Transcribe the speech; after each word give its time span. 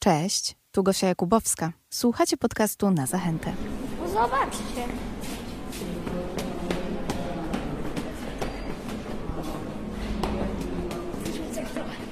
Cześć, 0.00 0.56
tu 0.72 0.82
Gosia 0.82 1.06
Jakubowska. 1.06 1.72
Słuchacie 1.90 2.36
podcastu 2.36 2.90
na 2.90 3.06
zachętę. 3.06 3.52
No 4.02 4.08
zobaczcie. 4.08 4.88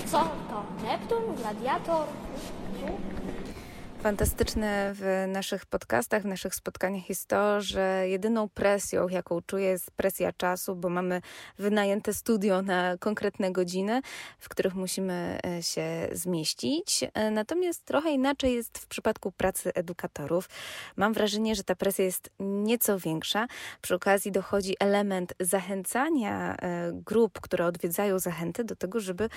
Co 0.06 0.18
to? 0.18 0.64
Neptun? 0.82 1.34
Gladiator? 1.36 2.06
Fantastyczne 4.06 4.92
w 4.94 5.24
naszych 5.28 5.66
podcastach, 5.66 6.22
w 6.22 6.26
naszych 6.26 6.54
spotkaniach 6.54 7.08
jest 7.08 7.28
to, 7.28 7.60
że 7.60 8.08
jedyną 8.08 8.48
presją, 8.48 9.08
jaką 9.08 9.40
czuję, 9.42 9.68
jest 9.68 9.90
presja 9.90 10.32
czasu, 10.32 10.76
bo 10.76 10.88
mamy 10.88 11.20
wynajęte 11.58 12.14
studio 12.14 12.62
na 12.62 12.96
konkretne 12.98 13.52
godziny, 13.52 14.00
w 14.38 14.48
których 14.48 14.74
musimy 14.74 15.38
e, 15.46 15.62
się 15.62 16.08
zmieścić. 16.12 17.04
E, 17.14 17.30
natomiast 17.30 17.84
trochę 17.84 18.10
inaczej 18.10 18.54
jest 18.54 18.78
w 18.78 18.86
przypadku 18.86 19.32
pracy 19.32 19.74
edukatorów. 19.74 20.48
Mam 20.96 21.12
wrażenie, 21.12 21.54
że 21.54 21.64
ta 21.64 21.74
presja 21.74 22.04
jest 22.04 22.30
nieco 22.40 22.98
większa. 22.98 23.46
Przy 23.82 23.94
okazji 23.94 24.32
dochodzi 24.32 24.74
element 24.80 25.34
zachęcania 25.40 26.56
e, 26.56 26.90
grup, 26.92 27.40
które 27.40 27.66
odwiedzają 27.66 28.18
zachęty, 28.18 28.64
do 28.64 28.76
tego, 28.76 29.00
żeby 29.00 29.28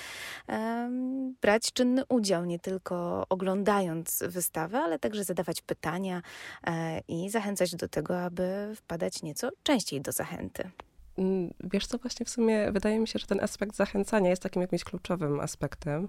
brać 1.42 1.72
czynny 1.72 2.02
udział, 2.08 2.44
nie 2.44 2.58
tylko 2.58 3.26
oglądając 3.28 4.24
ale 4.60 4.98
także 4.98 5.24
zadawać 5.24 5.62
pytania 5.62 6.22
e, 6.66 7.00
i 7.08 7.30
zachęcać 7.30 7.76
do 7.76 7.88
tego, 7.88 8.22
aby 8.22 8.72
wpadać 8.76 9.22
nieco 9.22 9.50
częściej 9.62 10.00
do 10.00 10.12
zachęty. 10.12 10.70
Mm, 11.18 11.54
wiesz 11.64 11.86
co, 11.86 11.98
właśnie 11.98 12.26
w 12.26 12.30
sumie 12.30 12.72
wydaje 12.72 12.98
mi 12.98 13.08
się, 13.08 13.18
że 13.18 13.26
ten 13.26 13.40
aspekt 13.40 13.76
zachęcania 13.76 14.30
jest 14.30 14.42
takim 14.42 14.62
jakimś 14.62 14.84
kluczowym 14.84 15.40
aspektem 15.40 16.08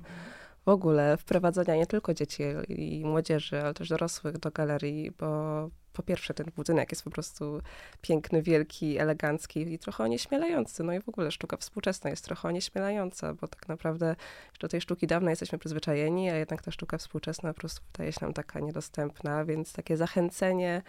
w 0.65 0.69
ogóle 0.69 1.17
wprowadzania 1.17 1.75
nie 1.75 1.87
tylko 1.87 2.13
dzieci 2.13 2.43
i 2.69 3.05
młodzieży, 3.05 3.61
ale 3.61 3.73
też 3.73 3.89
dorosłych 3.89 4.37
do 4.37 4.51
galerii, 4.51 5.11
bo 5.11 5.69
po 5.93 6.03
pierwsze 6.03 6.33
ten 6.33 6.45
budynek 6.55 6.91
jest 6.91 7.03
po 7.03 7.09
prostu 7.09 7.61
piękny, 8.01 8.41
wielki, 8.41 8.97
elegancki 8.97 9.73
i 9.73 9.79
trochę 9.79 10.03
onieśmielający. 10.03 10.83
No 10.83 10.93
i 10.93 11.01
w 11.01 11.09
ogóle 11.09 11.31
sztuka 11.31 11.57
współczesna 11.57 12.09
jest 12.09 12.25
trochę 12.25 12.47
onieśmielająca, 12.47 13.33
bo 13.33 13.47
tak 13.47 13.67
naprawdę 13.67 14.15
do 14.59 14.67
tej 14.67 14.81
sztuki 14.81 15.07
dawnej 15.07 15.31
jesteśmy 15.31 15.57
przyzwyczajeni, 15.57 16.29
a 16.29 16.35
jednak 16.35 16.61
ta 16.61 16.71
sztuka 16.71 16.97
współczesna 16.97 17.53
po 17.53 17.59
prostu 17.59 17.81
wydaje 17.91 18.11
się 18.11 18.19
nam 18.21 18.33
taka 18.33 18.59
niedostępna, 18.59 19.45
więc 19.45 19.73
takie 19.73 19.97
zachęcenie, 19.97 20.81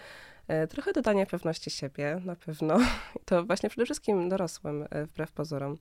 e, 0.49 0.67
trochę 0.67 0.93
dodanie 0.93 1.27
pewności 1.27 1.71
siebie 1.71 2.21
na 2.25 2.37
pewno. 2.37 2.79
I 3.23 3.25
to 3.25 3.45
właśnie 3.45 3.69
przede 3.69 3.85
wszystkim 3.85 4.29
dorosłym, 4.29 4.87
e, 4.91 5.07
wbrew 5.07 5.33
pozorom. 5.33 5.77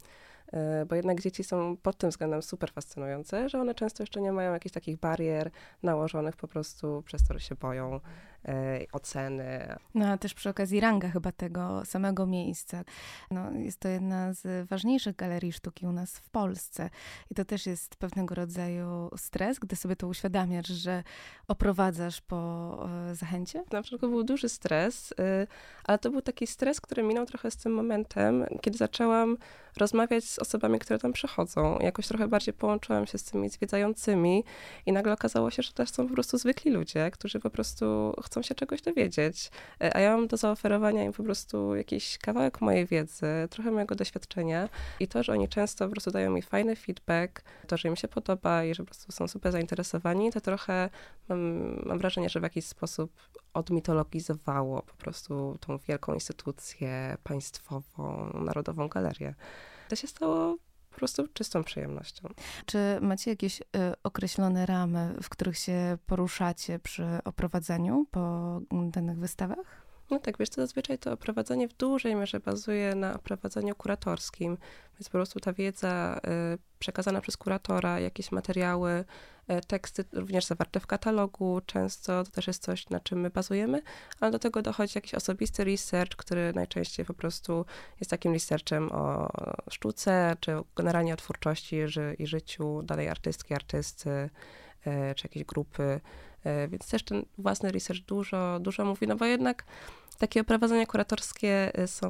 E, 0.54 0.86
bo 0.86 0.96
jednak 0.96 1.22
dzieci 1.22 1.44
są 1.44 1.78
pod 1.78 1.98
tym 1.98 2.10
względem 2.10 2.42
super 2.42 2.72
fascynujące, 2.72 3.50
że 3.50 3.62
one 3.62 3.76
często 3.76 4.04
jeszcze 4.04 4.22
nie 4.22 4.32
mają 4.32 4.54
jakichś 4.54 4.74
takich 4.74 4.98
barier 4.98 5.52
nałożonych 5.84 6.36
po 6.36 6.48
prostu 6.48 7.04
przez 7.06 7.28
że 7.28 7.40
się 7.40 7.56
boją 7.56 8.00
oceny. 8.92 9.76
No 9.96 10.08
a 10.08 10.18
też 10.18 10.34
przy 10.34 10.50
okazji 10.50 10.80
ranga 10.80 11.10
chyba 11.10 11.32
tego 11.32 11.86
samego 11.86 12.26
miejsca. 12.26 12.84
No, 13.32 13.52
jest 13.52 13.80
to 13.80 13.88
jedna 13.88 14.34
z 14.34 14.70
ważniejszych 14.70 15.16
galerii 15.16 15.52
sztuki 15.52 15.86
u 15.86 15.92
nas 15.92 16.18
w 16.18 16.30
Polsce 16.30 16.90
i 17.32 17.36
to 17.36 17.46
też 17.46 17.66
jest 17.66 17.96
pewnego 17.96 18.36
rodzaju 18.36 19.10
stres, 19.18 19.60
gdy 19.60 19.76
sobie 19.76 19.96
to 19.96 20.08
uświadamiasz, 20.08 20.68
że 20.68 21.04
oprowadzasz 21.48 22.22
po 22.22 22.90
e, 23.10 23.16
zachęcie? 23.16 23.64
Na 23.72 23.82
początku 23.82 24.08
był 24.08 24.24
duży 24.24 24.50
stres, 24.50 25.14
ale 25.84 26.00
to 26.00 26.10
był 26.10 26.22
taki 26.22 26.48
stres, 26.48 26.82
który 26.82 27.04
minął 27.04 27.26
trochę 27.26 27.52
z 27.52 27.58
tym 27.58 27.74
momentem, 27.74 28.46
kiedy 28.62 28.78
zaczęłam 28.78 29.38
rozmawiać 29.78 30.24
z 30.24 30.40
osobami, 30.40 30.80
które 30.80 31.00
tam 31.00 31.14
przychodzą. 31.14 31.80
Jakoś 31.80 32.08
trochę 32.08 32.28
bardziej 32.28 32.54
połączyłam 32.54 33.08
się 33.08 33.18
z 33.18 33.24
tymi 33.24 33.50
zwiedzającymi 33.50 34.44
i 34.86 34.92
nagle 34.92 35.14
okazało 35.14 35.52
się, 35.52 35.64
że 35.64 35.74
też 35.74 35.90
są 35.90 36.08
po 36.08 36.14
prostu 36.14 36.38
zwykli 36.38 36.72
ludzie, 36.72 37.12
którzy 37.12 37.40
po 37.40 37.50
prostu 37.50 38.14
chcą 38.32 38.42
się 38.42 38.56
czegoś 38.56 38.82
dowiedzieć. 38.82 39.52
E, 39.82 39.96
a 39.96 40.00
ja 40.00 40.18
mam 40.18 40.28
do 40.28 40.38
zaoferowania 40.38 41.04
im 41.04 41.14
po 41.14 41.24
prostu 41.24 41.76
jakiś 41.76 42.18
kawałek 42.18 42.62
mojej 42.62 42.86
wiedzy, 42.86 43.26
trochę 43.50 43.72
mojego 43.72 43.96
doświadczenia 43.96 44.70
i 45.00 45.08
to, 45.08 45.24
że 45.24 45.34
oni 45.34 45.48
często 45.48 45.86
po 45.86 45.92
prostu 45.92 46.12
dają 46.12 46.32
mi 46.32 46.42
fajny 46.42 46.76
feedback, 46.76 47.42
to, 47.68 47.78
że 47.78 47.88
im 47.88 47.96
się 47.96 48.08
podoba 48.08 48.64
i 48.64 48.76
że 48.76 48.84
po 48.84 48.88
prostu 48.88 49.12
są 49.12 49.28
super 49.28 49.52
zainteresowani, 49.52 50.32
to 50.32 50.42
trochę 50.42 50.90
mam, 51.30 51.40
mam 51.86 51.98
wrażenie, 51.98 52.30
że 52.30 52.40
w 52.40 52.44
jakiś 52.44 52.66
sposób 52.66 53.12
odmitologizowało 53.54 54.82
po 54.82 54.94
prostu 54.94 55.58
tą 55.60 55.78
wielką 55.78 56.14
instytucję 56.14 57.18
państwową, 57.24 58.32
Narodową 58.34 58.88
Galerię 58.88 59.36
to 59.92 59.96
się 59.96 60.08
stało 60.08 60.58
po 60.92 60.96
prostu 60.98 61.28
czystą 61.34 61.64
przyjemnością. 61.64 62.30
Czy 62.66 62.78
macie 63.02 63.32
jakieś 63.32 63.62
y, 63.62 63.64
określone 64.04 64.66
ramy, 64.66 65.16
w 65.24 65.30
których 65.30 65.58
się 65.58 65.98
poruszacie 66.06 66.80
przy 66.80 67.06
oprowadzaniu 67.26 68.06
po 68.12 68.60
danych 68.72 69.18
wystawach? 69.18 69.81
No 70.12 70.20
tak, 70.20 70.38
wiesz, 70.38 70.50
to 70.50 70.56
zazwyczaj 70.62 70.98
to 70.98 71.14
oprowadzenie 71.14 71.68
w 71.68 71.74
dużej 71.74 72.16
mierze 72.16 72.40
bazuje 72.40 72.96
na 72.96 73.14
oprowadzeniu 73.14 73.76
kuratorskim, 73.76 74.58
więc 75.00 75.10
po 75.10 75.12
prostu 75.12 75.40
ta 75.40 75.54
wiedza 75.54 76.22
y, 76.54 76.58
przekazana 76.80 77.22
przez 77.22 77.38
kuratora, 77.38 78.00
jakieś 78.00 78.32
materiały, 78.32 79.06
y, 79.52 79.62
teksty 79.68 80.06
również 80.14 80.46
zawarte 80.46 80.80
w 80.80 80.88
katalogu, 80.88 81.62
często 81.66 82.24
to 82.24 82.32
też 82.32 82.48
jest 82.48 82.64
coś, 82.64 82.90
na 82.90 83.00
czym 83.00 83.20
my 83.20 83.30
bazujemy, 83.30 83.82
ale 84.20 84.32
do 84.32 84.40
tego 84.40 84.62
dochodzi 84.62 84.92
jakiś 84.96 85.14
osobisty 85.14 85.64
research, 85.64 86.16
który 86.16 86.54
najczęściej 86.54 87.06
po 87.06 87.14
prostu 87.14 87.66
jest 88.00 88.12
takim 88.12 88.34
researchem 88.34 88.92
o 88.92 89.30
sztuce, 89.70 90.36
czy 90.40 90.52
generalnie 90.76 91.14
o 91.14 91.18
twórczości 91.18 91.78
i 92.20 92.28
życiu 92.28 92.82
danej 92.84 93.10
artystki, 93.10 93.54
artysty, 93.54 94.10
y, 94.10 95.16
czy 95.16 95.26
jakiejś 95.26 95.46
grupy, 95.46 96.02
więc 96.70 96.90
też 96.90 97.04
ten 97.04 97.26
własny 97.38 97.72
research 97.72 98.02
dużo, 98.02 98.60
dużo 98.60 98.86
mówi, 98.86 99.08
no 99.08 99.16
bo 99.16 99.26
jednak 99.26 99.66
takie 100.22 100.42
oprowadzenia 100.42 100.86
kuratorskie 100.86 101.80
y, 101.80 101.88
są 101.88 102.10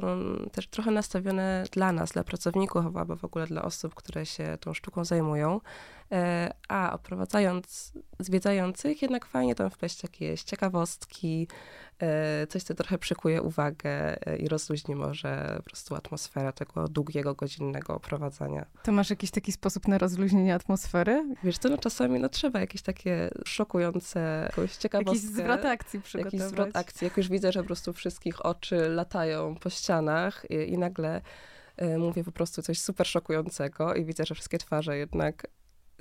też 0.52 0.66
trochę 0.66 0.90
nastawione 0.90 1.64
dla 1.72 1.92
nas, 1.92 2.12
dla 2.12 2.24
pracowników, 2.24 2.96
albo 2.96 3.16
w 3.16 3.24
ogóle 3.24 3.46
dla 3.46 3.62
osób, 3.62 3.94
które 3.94 4.26
się 4.26 4.58
tą 4.60 4.74
sztuką 4.74 5.04
zajmują. 5.04 5.60
E, 6.12 6.54
a 6.68 6.92
oprowadzając 6.92 7.92
zwiedzających, 8.18 9.02
jednak 9.02 9.26
fajnie 9.26 9.54
tam 9.54 9.70
wpleść 9.70 10.02
jakieś 10.02 10.42
ciekawostki, 10.42 11.48
e, 11.98 12.46
coś, 12.46 12.62
co 12.62 12.74
trochę 12.74 12.98
przykuje 12.98 13.42
uwagę 13.42 14.26
e, 14.26 14.36
i 14.36 14.48
rozluźni 14.48 14.94
może 14.94 15.54
po 15.56 15.62
prostu 15.62 15.94
atmosferę 15.94 16.52
tego 16.52 16.88
długiego, 16.88 17.34
godzinnego 17.34 17.94
oprowadzania. 17.94 18.66
To 18.82 18.92
masz 18.92 19.10
jakiś 19.10 19.30
taki 19.30 19.52
sposób 19.52 19.88
na 19.88 19.98
rozluźnienie 19.98 20.54
atmosfery? 20.54 21.34
Wiesz 21.44 21.58
to 21.58 21.68
no 21.68 21.78
czasami 21.78 22.20
no, 22.20 22.28
trzeba 22.28 22.60
jakieś 22.60 22.82
takie 22.82 23.30
szokujące, 23.44 24.48
jakąś 24.50 24.76
ciekawostkę. 24.76 25.26
Jakiś 25.26 25.30
zwrot 25.30 25.64
akcji 25.64 26.00
przygotować. 26.00 26.34
Jakiś 26.34 26.48
zwrot 26.48 26.76
akcji. 26.76 27.04
Jak 27.04 27.16
już 27.16 27.28
widzę, 27.28 27.52
że 27.52 27.60
po 27.60 27.66
prostu 27.66 27.92
wszystkich 27.92 28.46
oczy 28.46 28.88
latają 28.88 29.54
po 29.54 29.70
ścianach 29.70 30.46
i, 30.50 30.72
i 30.72 30.78
nagle 30.78 31.20
mówię 31.98 32.24
po 32.24 32.32
prostu 32.32 32.62
coś 32.62 32.78
super 32.78 33.06
szokującego 33.06 33.94
i 33.94 34.04
widzę, 34.04 34.24
że 34.24 34.34
wszystkie 34.34 34.58
twarze 34.58 34.98
jednak 34.98 35.46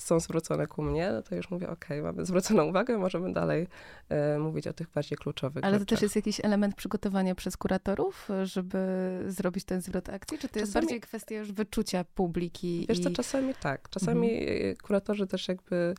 są 0.02 0.20
zwrócone 0.20 0.68
ku 0.68 0.82
mnie, 0.82 1.12
no 1.12 1.22
to 1.22 1.36
już 1.36 1.50
mówię, 1.50 1.70
ok, 1.70 1.86
mamy 2.04 2.26
zwróconą 2.26 2.66
uwagę, 2.66 2.98
możemy 2.98 3.34
dalej 3.34 3.68
e, 4.10 4.40
mówić 4.40 4.68
o 4.68 4.74
tych 4.74 4.90
bardziej 4.90 5.18
kluczowych 5.18 5.64
Ale 5.64 5.74
rzeczach. 5.74 5.88
to 5.88 5.96
też 5.96 6.02
jest 6.02 6.16
jakiś 6.16 6.46
element 6.46 6.76
przygotowania 6.76 7.36
przez 7.36 7.58
kuratorów, 7.58 8.30
żeby 8.44 8.80
zrobić 9.28 9.64
ten 9.64 9.82
zwrot 9.82 10.10
akcji? 10.10 10.38
Czy 10.38 10.48
to 10.48 10.54
czasami, 10.54 10.62
jest 10.62 10.74
bardziej 10.74 11.02
kwestia 11.02 11.36
już 11.36 11.52
wyczucia 11.52 12.04
publiki? 12.16 12.86
Wiesz 12.90 13.00
i... 13.00 13.04
co, 13.04 13.10
czasami 13.10 13.54
tak. 13.54 13.90
Czasami 13.90 14.42
mhm. 14.42 14.76
kuratorzy 14.76 15.28
też 15.28 15.48
jakby 15.48 15.96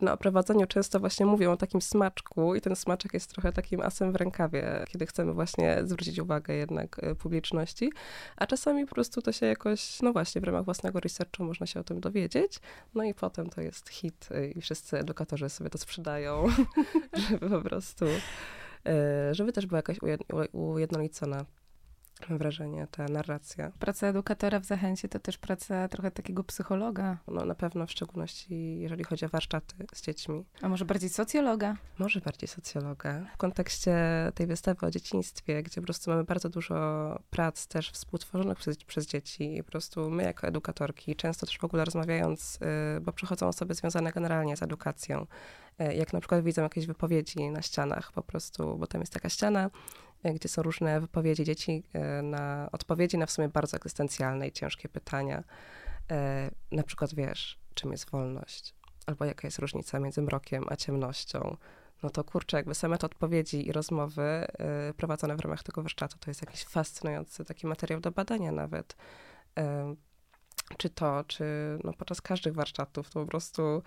na 0.00 0.12
oprowadzeniu 0.12 0.66
często 0.66 1.00
właśnie 1.00 1.26
mówią 1.26 1.52
o 1.52 1.56
takim 1.56 1.82
smaczku 1.82 2.54
i 2.54 2.60
ten 2.60 2.76
smaczek 2.76 3.14
jest 3.14 3.30
trochę 3.30 3.52
takim 3.52 3.80
asem 3.80 4.12
w 4.12 4.16
rękawie, 4.16 4.84
kiedy 4.88 5.06
chcemy 5.06 5.32
właśnie 5.32 5.78
zwrócić 5.84 6.18
uwagę 6.18 6.54
jednak 6.54 7.04
e, 7.04 7.14
publiczności, 7.14 7.92
a 8.36 8.46
czasami 8.46 8.86
po 8.86 8.94
prostu 8.94 9.22
to 9.22 9.32
się 9.32 9.46
jakoś, 9.46 10.02
no 10.02 10.12
właśnie, 10.12 10.40
w 10.40 10.44
ramach 10.44 10.64
własnego 10.64 11.00
researchu 11.00 11.44
można 11.44 11.66
się 11.66 11.80
o 11.80 11.84
tym 11.84 12.00
dowiedzieć, 12.00 12.60
no 12.94 13.04
i 13.04 13.14
potem 13.14 13.50
to 13.50 13.60
jest 13.60 13.88
hit 13.88 14.28
e, 14.30 14.46
i 14.48 14.60
wszyscy 14.60 14.98
edukatorzy 14.98 15.48
sobie 15.48 15.70
to 15.70 15.78
sprzedają, 15.78 16.46
żeby 17.30 17.50
po 17.50 17.62
prostu, 17.62 18.04
e, 18.86 19.34
żeby 19.34 19.52
też 19.52 19.66
była 19.66 19.78
jakaś 19.78 19.98
ujednolicona 20.52 21.44
mam 22.28 22.38
wrażenie, 22.38 22.86
ta 22.90 23.04
narracja. 23.04 23.72
Praca 23.78 24.06
edukatora 24.06 24.60
w 24.60 24.64
Zachęcie 24.64 25.08
to 25.08 25.18
też 25.18 25.38
praca 25.38 25.88
trochę 25.88 26.10
takiego 26.10 26.44
psychologa. 26.44 27.18
No 27.28 27.44
na 27.44 27.54
pewno, 27.54 27.86
w 27.86 27.90
szczególności 27.90 28.78
jeżeli 28.78 29.04
chodzi 29.04 29.24
o 29.24 29.28
warsztaty 29.28 29.74
z 29.94 30.02
dziećmi. 30.02 30.44
A 30.62 30.68
może 30.68 30.84
bardziej 30.84 31.10
socjologa? 31.10 31.76
Może 31.98 32.20
bardziej 32.20 32.48
socjologa. 32.48 33.26
W 33.34 33.36
kontekście 33.36 33.96
tej 34.34 34.46
wystawy 34.46 34.86
o 34.86 34.90
dzieciństwie, 34.90 35.62
gdzie 35.62 35.80
po 35.80 35.84
prostu 35.84 36.10
mamy 36.10 36.24
bardzo 36.24 36.48
dużo 36.48 36.76
prac 37.30 37.66
też 37.66 37.90
współtworzonych 37.90 38.58
przez, 38.58 38.76
przez 38.84 39.06
dzieci 39.06 39.56
i 39.56 39.62
po 39.62 39.70
prostu 39.70 40.10
my 40.10 40.22
jako 40.22 40.46
edukatorki, 40.46 41.16
często 41.16 41.46
też 41.46 41.58
w 41.58 41.64
ogóle 41.64 41.84
rozmawiając, 41.84 42.58
y, 42.96 43.00
bo 43.00 43.12
przychodzą 43.12 43.48
osoby 43.48 43.74
związane 43.74 44.12
generalnie 44.12 44.56
z 44.56 44.62
edukacją, 44.62 45.26
y, 45.80 45.94
jak 45.94 46.12
na 46.12 46.20
przykład 46.20 46.44
widzą 46.44 46.62
jakieś 46.62 46.86
wypowiedzi 46.86 47.50
na 47.50 47.62
ścianach 47.62 48.12
po 48.12 48.22
prostu, 48.22 48.76
bo 48.78 48.86
tam 48.86 49.00
jest 49.00 49.12
taka 49.12 49.28
ściana, 49.28 49.70
gdzie 50.34 50.48
są 50.48 50.62
różne 50.62 51.00
wypowiedzi 51.00 51.44
dzieci 51.44 51.82
e, 51.92 52.22
na 52.22 52.68
odpowiedzi 52.72 53.18
na 53.18 53.26
w 53.26 53.30
sumie 53.30 53.48
bardzo 53.48 53.76
egzystencjalne 53.76 54.48
i 54.48 54.52
ciężkie 54.52 54.88
pytania. 54.88 55.44
E, 56.10 56.50
na 56.72 56.82
przykład, 56.82 57.14
wiesz, 57.14 57.58
czym 57.74 57.92
jest 57.92 58.10
wolność? 58.10 58.74
albo 59.06 59.24
jaka 59.24 59.46
jest 59.46 59.58
różnica 59.58 60.00
między 60.00 60.22
mrokiem 60.22 60.64
a 60.68 60.76
ciemnością, 60.76 61.56
no 62.02 62.10
to 62.10 62.24
kurczę, 62.24 62.56
jakby 62.56 62.74
same 62.74 62.98
te 62.98 63.06
odpowiedzi 63.06 63.68
i 63.68 63.72
rozmowy 63.72 64.46
y, 64.90 64.94
prowadzone 64.94 65.36
w 65.36 65.40
ramach 65.40 65.62
tego 65.62 65.82
warsztatu, 65.82 66.18
to 66.18 66.30
jest 66.30 66.42
jakiś 66.42 66.64
fascynujący 66.64 67.44
taki 67.44 67.66
materiał 67.66 68.00
do 68.00 68.10
badania 68.10 68.52
nawet. 68.52 68.96
Czy 70.78 70.90
to, 70.90 71.24
czy 71.26 71.44
no 71.84 71.92
podczas 71.92 72.20
każdych 72.20 72.54
warsztatów, 72.54 73.10
to 73.10 73.20
po 73.20 73.26
prostu 73.26 73.82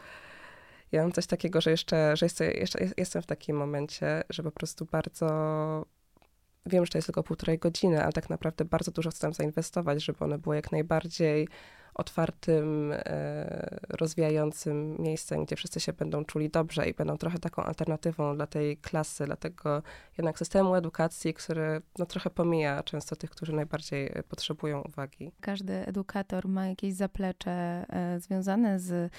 ja 0.92 1.01
mam 1.01 1.12
coś 1.12 1.27
takiego, 1.27 1.62
że 1.62 1.71
jeszcze, 1.71 2.18
że 2.18 2.25
jeszcze, 2.25 2.51
jeszcze 2.51 2.80
jestem 2.97 3.21
w 3.21 3.25
takim 3.25 3.57
momencie, 3.57 4.24
że 4.30 4.44
po 4.44 4.51
prostu 4.51 4.85
bardzo 4.85 5.27
wiem, 6.69 6.86
że 6.86 6.92
to 6.92 6.98
jest 6.98 7.07
tylko 7.07 7.24
półtorej 7.24 7.60
godziny, 7.60 8.04
ale 8.04 8.13
tak 8.13 8.30
naprawdę 8.30 8.66
bardzo 8.66 8.92
dużo 8.92 9.10
chcę 9.10 9.21
tam 9.21 9.33
zainwestować, 9.33 10.04
żeby 10.04 10.19
one 10.25 10.38
było 10.38 10.56
jak 10.56 10.71
najbardziej 10.71 11.48
otwartym, 12.00 12.94
e, 12.95 13.80
rozwijającym 13.89 14.95
miejscem, 15.00 15.45
gdzie 15.45 15.56
wszyscy 15.56 15.80
się 15.80 15.94
będą 15.94 16.25
czuli 16.25 16.50
dobrze 16.50 16.89
i 16.89 16.94
będą 16.94 17.18
trochę 17.18 17.39
taką 17.39 17.63
alternatywą 17.63 18.36
dla 18.36 18.48
tej 18.48 18.77
klasy, 18.77 19.25
dla 19.25 19.36
tego 19.36 19.83
jednak 20.18 20.39
systemu 20.39 20.75
edukacji, 20.75 21.33
który 21.33 21.81
no, 22.00 22.06
trochę 22.06 22.30
pomija 22.30 22.83
często 22.83 23.16
tych, 23.16 23.30
którzy 23.30 23.54
najbardziej 23.54 24.07
e, 24.07 24.24
potrzebują 24.24 24.81
uwagi. 24.81 25.31
Każdy 25.42 25.74
edukator 25.74 26.48
ma 26.48 26.68
jakieś 26.68 26.94
zaplecze 26.94 27.51
e, 27.89 28.19
związane 28.19 28.80
z 28.80 29.12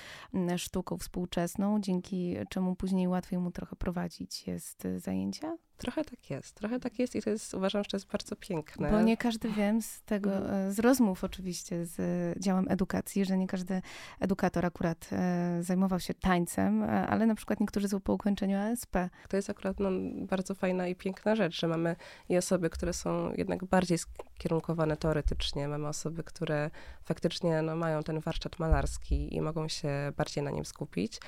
sztuką 0.56 0.98
współczesną, 0.98 1.80
dzięki 1.80 2.36
czemu 2.48 2.76
później 2.76 3.08
łatwiej 3.08 3.38
mu 3.38 3.50
trochę 3.50 3.76
prowadzić 3.76 4.46
jest 4.46 4.88
zajęcia? 4.96 5.56
Trochę 5.80 6.04
tak 6.04 6.30
jest, 6.30 6.54
trochę 6.54 6.80
tak 6.80 6.98
jest 6.98 7.16
i 7.16 7.22
to 7.22 7.30
jest, 7.30 7.54
uważam, 7.54 7.84
że 7.84 7.90
to 7.90 7.96
jest 7.96 8.06
bardzo 8.06 8.36
piękne. 8.36 8.90
Bo 8.90 9.02
nie 9.02 9.16
każdy 9.16 9.48
wiem 9.48 9.82
z 9.82 10.02
tego, 10.02 10.36
mhm. 10.36 10.72
z 10.72 10.78
rozmów 10.78 11.24
oczywiście 11.24 11.86
z 11.86 11.98
działem 12.38 12.66
edukacji, 12.68 13.24
że 13.24 13.38
nie 13.38 13.46
każdy 13.46 13.82
edukator 14.20 14.66
akurat 14.66 15.08
e, 15.12 15.58
zajmował 15.62 16.00
się 16.00 16.14
tańcem, 16.14 16.82
e, 16.82 17.06
ale 17.06 17.26
na 17.26 17.34
przykład 17.34 17.60
niektórzy 17.60 17.88
są 17.88 18.00
po 18.00 18.12
ukończeniu 18.12 18.58
ASP. 18.58 18.96
To 19.28 19.36
jest 19.36 19.50
akurat 19.50 19.80
no, 19.80 19.90
bardzo 20.26 20.54
fajna 20.54 20.86
i 20.86 20.94
piękna 20.94 21.36
rzecz, 21.36 21.60
że 21.60 21.68
mamy 21.68 21.96
i 22.28 22.36
osoby, 22.36 22.70
które 22.70 22.92
są 22.92 23.32
jednak 23.36 23.64
bardziej 23.64 23.98
skierunkowane 23.98 24.96
teoretycznie, 24.96 25.68
mamy 25.68 25.88
osoby, 25.88 26.24
które 26.24 26.70
faktycznie 27.04 27.62
no, 27.62 27.76
mają 27.76 28.02
ten 28.02 28.20
warsztat 28.20 28.58
malarski 28.58 29.34
i 29.34 29.40
mogą 29.40 29.68
się 29.68 30.12
bardziej 30.16 30.44
na 30.44 30.50
nim 30.50 30.64
skupić. 30.64 31.20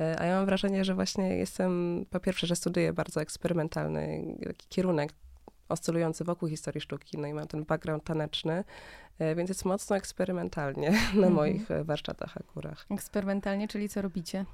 E, 0.00 0.20
a 0.20 0.24
ja 0.24 0.36
mam 0.36 0.46
wrażenie, 0.46 0.84
że 0.84 0.94
właśnie 0.94 1.36
jestem, 1.36 2.04
po 2.10 2.20
pierwsze, 2.20 2.46
że 2.46 2.56
studiuję 2.56 2.92
bardzo 2.92 3.20
eksperymentalny 3.20 4.24
taki 4.46 4.68
kierunek, 4.68 5.10
oscylujący 5.68 6.24
wokół 6.24 6.48
historii 6.48 6.80
sztuki, 6.80 7.18
no 7.18 7.26
i 7.26 7.34
mam 7.34 7.46
ten 7.46 7.64
background 7.64 8.04
taneczny, 8.04 8.64
e, 9.18 9.34
więc 9.34 9.48
jest 9.48 9.64
mocno 9.64 9.96
eksperymentalnie 9.96 10.90
na 11.22 11.26
mhm. 11.26 11.32
moich 11.32 11.70
e, 11.70 11.84
warsztatach 11.84 12.36
akurat. 12.36 12.86
Eksperymentalnie, 12.90 13.68
czyli 13.68 13.88
co 13.88 14.02
robicie? 14.02 14.44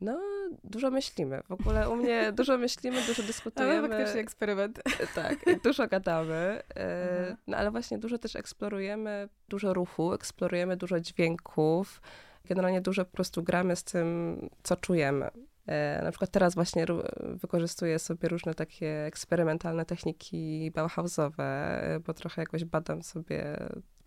No, 0.00 0.20
dużo 0.64 0.90
myślimy. 0.90 1.42
W 1.48 1.52
ogóle 1.52 1.90
u 1.90 1.96
mnie 1.96 2.32
dużo 2.32 2.58
myślimy, 2.58 3.02
dużo 3.06 3.22
dyskutujemy. 3.22 3.78
Ale 3.78 3.88
faktycznie 3.88 4.20
eksperyment. 4.20 4.82
Tak, 5.14 5.38
dużo 5.64 5.88
gadamy. 5.88 6.62
Mhm. 6.74 7.36
No 7.46 7.56
ale 7.56 7.70
właśnie 7.70 7.98
dużo 7.98 8.18
też 8.18 8.36
eksplorujemy, 8.36 9.28
dużo 9.48 9.74
ruchu, 9.74 10.12
eksplorujemy 10.12 10.76
dużo 10.76 11.00
dźwięków. 11.00 12.00
Generalnie 12.48 12.80
dużo 12.80 13.04
po 13.04 13.12
prostu 13.12 13.42
gramy 13.42 13.76
z 13.76 13.84
tym, 13.84 14.38
co 14.62 14.76
czujemy. 14.76 15.30
E, 15.66 16.00
na 16.04 16.10
przykład 16.10 16.30
teraz 16.30 16.54
właśnie 16.54 16.86
wykorzystuję 17.18 17.98
sobie 17.98 18.28
różne 18.28 18.54
takie 18.54 19.04
eksperymentalne 19.04 19.84
techniki 19.84 20.70
Bauhausowe, 20.74 21.44
e, 21.82 22.00
bo 22.00 22.14
trochę 22.14 22.42
jakoś 22.42 22.64
badam 22.64 23.02
sobie 23.02 23.56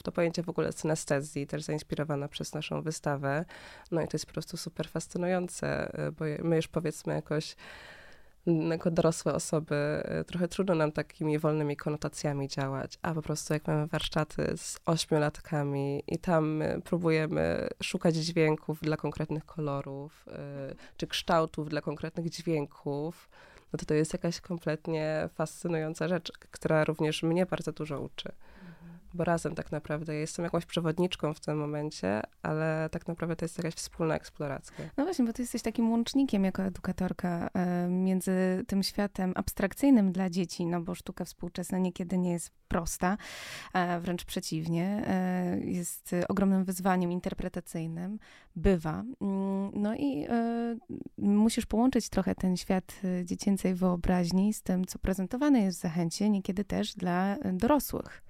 to 0.04 0.12
pojęcie 0.12 0.44
w 0.44 0.50
ogóle 0.50 0.72
synestezji, 0.72 1.48
też 1.48 1.64
zainspirowana 1.64 2.28
przez 2.28 2.54
naszą 2.54 2.82
wystawę. 2.82 3.46
No 3.92 4.02
i 4.02 4.08
to 4.08 4.16
jest 4.16 4.26
po 4.26 4.34
prostu 4.34 4.58
super 4.58 4.88
fascynujące, 4.90 5.94
e, 5.94 6.12
bo 6.12 6.26
my 6.44 6.56
już 6.56 6.68
powiedzmy 6.68 7.14
jakoś 7.14 7.56
jako 8.46 8.92
dorosłe 8.92 9.34
osoby 9.34 10.04
y, 10.22 10.24
trochę 10.24 10.48
trudno 10.48 10.76
nam 10.76 10.92
takimi 10.92 11.40
wolnymi 11.40 11.78
konotacjami 11.78 12.48
działać, 12.48 13.00
a 13.02 13.14
po 13.14 13.22
prostu 13.22 13.54
jak 13.54 13.68
mamy 13.68 13.88
warsztaty 13.88 14.58
z 14.58 14.80
ośmiolatkami 14.86 16.04
i 16.08 16.20
tam 16.20 16.64
próbujemy 16.84 17.68
szukać 17.84 18.16
dźwięków 18.16 18.80
dla 18.82 18.98
konkretnych 18.98 19.46
kolorów, 19.46 20.26
y, 20.72 20.76
czy 20.98 21.08
kształtów 21.08 21.70
dla 21.70 21.82
konkretnych 21.82 22.30
dźwięków, 22.30 23.30
no 23.74 23.80
to 23.80 23.86
to 23.86 23.94
jest 23.94 24.14
jakaś 24.14 24.42
kompletnie 24.42 25.30
fascynująca 25.34 26.08
rzecz, 26.08 26.32
która 26.32 26.84
również 26.84 27.24
mnie 27.24 27.46
bardzo 27.46 27.72
dużo 27.72 28.02
uczy 28.02 28.32
bo 29.14 29.24
razem 29.24 29.56
tak 29.56 29.72
naprawdę. 29.72 30.16
Jestem 30.16 30.44
jakąś 30.46 30.66
przewodniczką 30.66 31.34
w 31.34 31.40
tym 31.40 31.58
momencie, 31.58 32.22
ale 32.42 32.90
tak 32.92 33.08
naprawdę 33.08 33.36
to 33.36 33.46
jest 33.46 33.58
jakaś 33.58 33.74
wspólna 33.74 34.16
eksploracja. 34.16 34.86
No 34.98 35.04
właśnie, 35.04 35.26
bo 35.26 35.34
ty 35.34 35.42
jesteś 35.42 35.62
takim 35.62 35.92
łącznikiem 35.92 36.44
jako 36.44 36.64
edukatorka 36.64 37.50
e, 37.54 37.88
między 37.88 38.64
tym 38.68 38.84
światem 38.84 39.34
abstrakcyjnym 39.36 40.12
dla 40.12 40.30
dzieci, 40.30 40.66
no 40.66 40.82
bo 40.82 40.96
sztuka 40.96 41.26
współczesna 41.26 41.78
niekiedy 41.78 42.18
nie 42.18 42.32
jest 42.32 42.52
prosta, 42.68 43.18
wręcz 44.02 44.26
przeciwnie, 44.26 45.04
e, 45.08 45.60
jest 45.60 46.16
ogromnym 46.28 46.66
wyzwaniem 46.66 47.12
interpretacyjnym, 47.12 48.20
bywa. 48.56 49.04
Mm, 49.22 49.72
no 49.74 49.96
i 49.96 50.26
e, 50.30 50.78
musisz 51.18 51.66
połączyć 51.66 52.10
trochę 52.10 52.36
ten 52.36 52.58
świat 52.58 53.02
dziecięcej 53.26 53.76
wyobraźni 53.76 54.54
z 54.54 54.62
tym, 54.62 54.86
co 54.86 55.00
prezentowane 55.00 55.62
jest 55.62 55.78
w 55.78 55.82
zachęcie, 55.82 56.30
niekiedy 56.30 56.66
też 56.66 56.96
dla 56.96 57.38
dorosłych. 57.54 58.29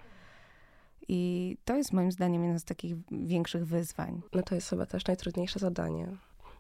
I 1.11 1.57
to 1.65 1.75
jest 1.75 1.94
moim 1.94 2.11
zdaniem 2.11 2.44
jedno 2.44 2.59
z 2.59 2.63
takich 2.63 2.95
większych 3.11 3.65
wyzwań. 3.65 4.21
No 4.33 4.44
to 4.44 4.56
jest 4.56 4.69
chyba 4.69 4.85
też 4.85 5.06
najtrudniejsze 5.06 5.59
zadanie. 5.59 6.07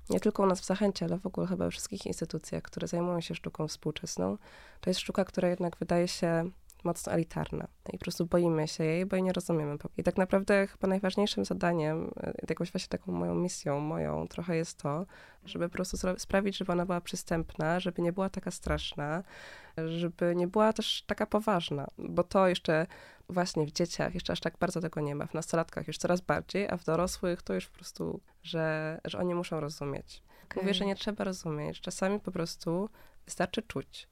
Nie 0.09 0.19
tylko 0.19 0.43
u 0.43 0.45
nas 0.45 0.61
w 0.61 0.65
Zachęcie, 0.65 1.05
ale 1.05 1.17
w 1.17 1.25
ogóle 1.25 1.47
chyba 1.47 1.65
we 1.65 1.71
wszystkich 1.71 2.05
instytucjach, 2.05 2.63
które 2.63 2.87
zajmują 2.87 3.21
się 3.21 3.35
sztuką 3.35 3.67
współczesną. 3.67 4.37
To 4.81 4.89
jest 4.89 4.99
sztuka, 4.99 5.25
która 5.25 5.49
jednak 5.49 5.77
wydaje 5.77 6.07
się 6.07 6.51
mocno 6.83 7.13
elitarna 7.13 7.67
i 7.93 7.97
po 7.97 8.03
prostu 8.03 8.25
boimy 8.25 8.67
się 8.67 8.83
jej, 8.83 9.05
bo 9.05 9.15
jej 9.15 9.23
nie 9.23 9.33
rozumiemy. 9.33 9.77
I 9.97 10.03
tak 10.03 10.17
naprawdę 10.17 10.67
chyba 10.67 10.87
najważniejszym 10.87 11.45
zadaniem, 11.45 12.11
e, 12.23 12.33
jakąś 12.49 12.71
właśnie 12.71 12.89
taką 12.89 13.11
moją 13.11 13.35
misją, 13.35 13.79
moją 13.79 14.27
trochę 14.27 14.55
jest 14.55 14.77
to, 14.77 15.05
żeby 15.45 15.69
po 15.69 15.73
prostu 15.73 15.97
sprawić, 16.17 16.57
żeby 16.57 16.71
ona 16.71 16.85
była 16.85 17.01
przystępna, 17.01 17.79
żeby 17.79 18.01
nie 18.01 18.13
była 18.13 18.29
taka 18.29 18.51
straszna, 18.51 19.23
żeby 19.87 20.35
nie 20.35 20.47
była 20.47 20.73
też 20.73 21.03
taka 21.07 21.25
poważna, 21.25 21.87
bo 21.97 22.23
to 22.23 22.47
jeszcze 22.47 22.87
właśnie 23.29 23.65
w 23.65 23.71
dzieciach 23.71 24.13
jeszcze 24.13 24.33
aż 24.33 24.39
tak 24.39 24.57
bardzo 24.57 24.81
tego 24.81 25.01
nie 25.01 25.15
ma, 25.15 25.25
w 25.25 25.33
nastolatkach 25.33 25.87
już 25.87 25.97
coraz 25.97 26.21
bardziej, 26.21 26.69
a 26.69 26.77
w 26.77 26.83
dorosłych 26.83 27.41
to 27.41 27.53
już 27.53 27.67
po 27.67 27.75
prostu, 27.75 28.21
że, 28.43 28.99
że 29.05 29.19
oni 29.19 29.35
muszą 29.35 29.59
rozumieć. 29.59 30.23
Okay. 30.45 30.63
Mówię, 30.63 30.73
że 30.73 30.85
nie 30.85 30.95
trzeba 30.95 31.23
rozumieć, 31.23 31.81
czasami 31.81 32.19
po 32.19 32.31
prostu 32.31 32.89
wystarczy 33.25 33.61
czuć. 33.61 34.07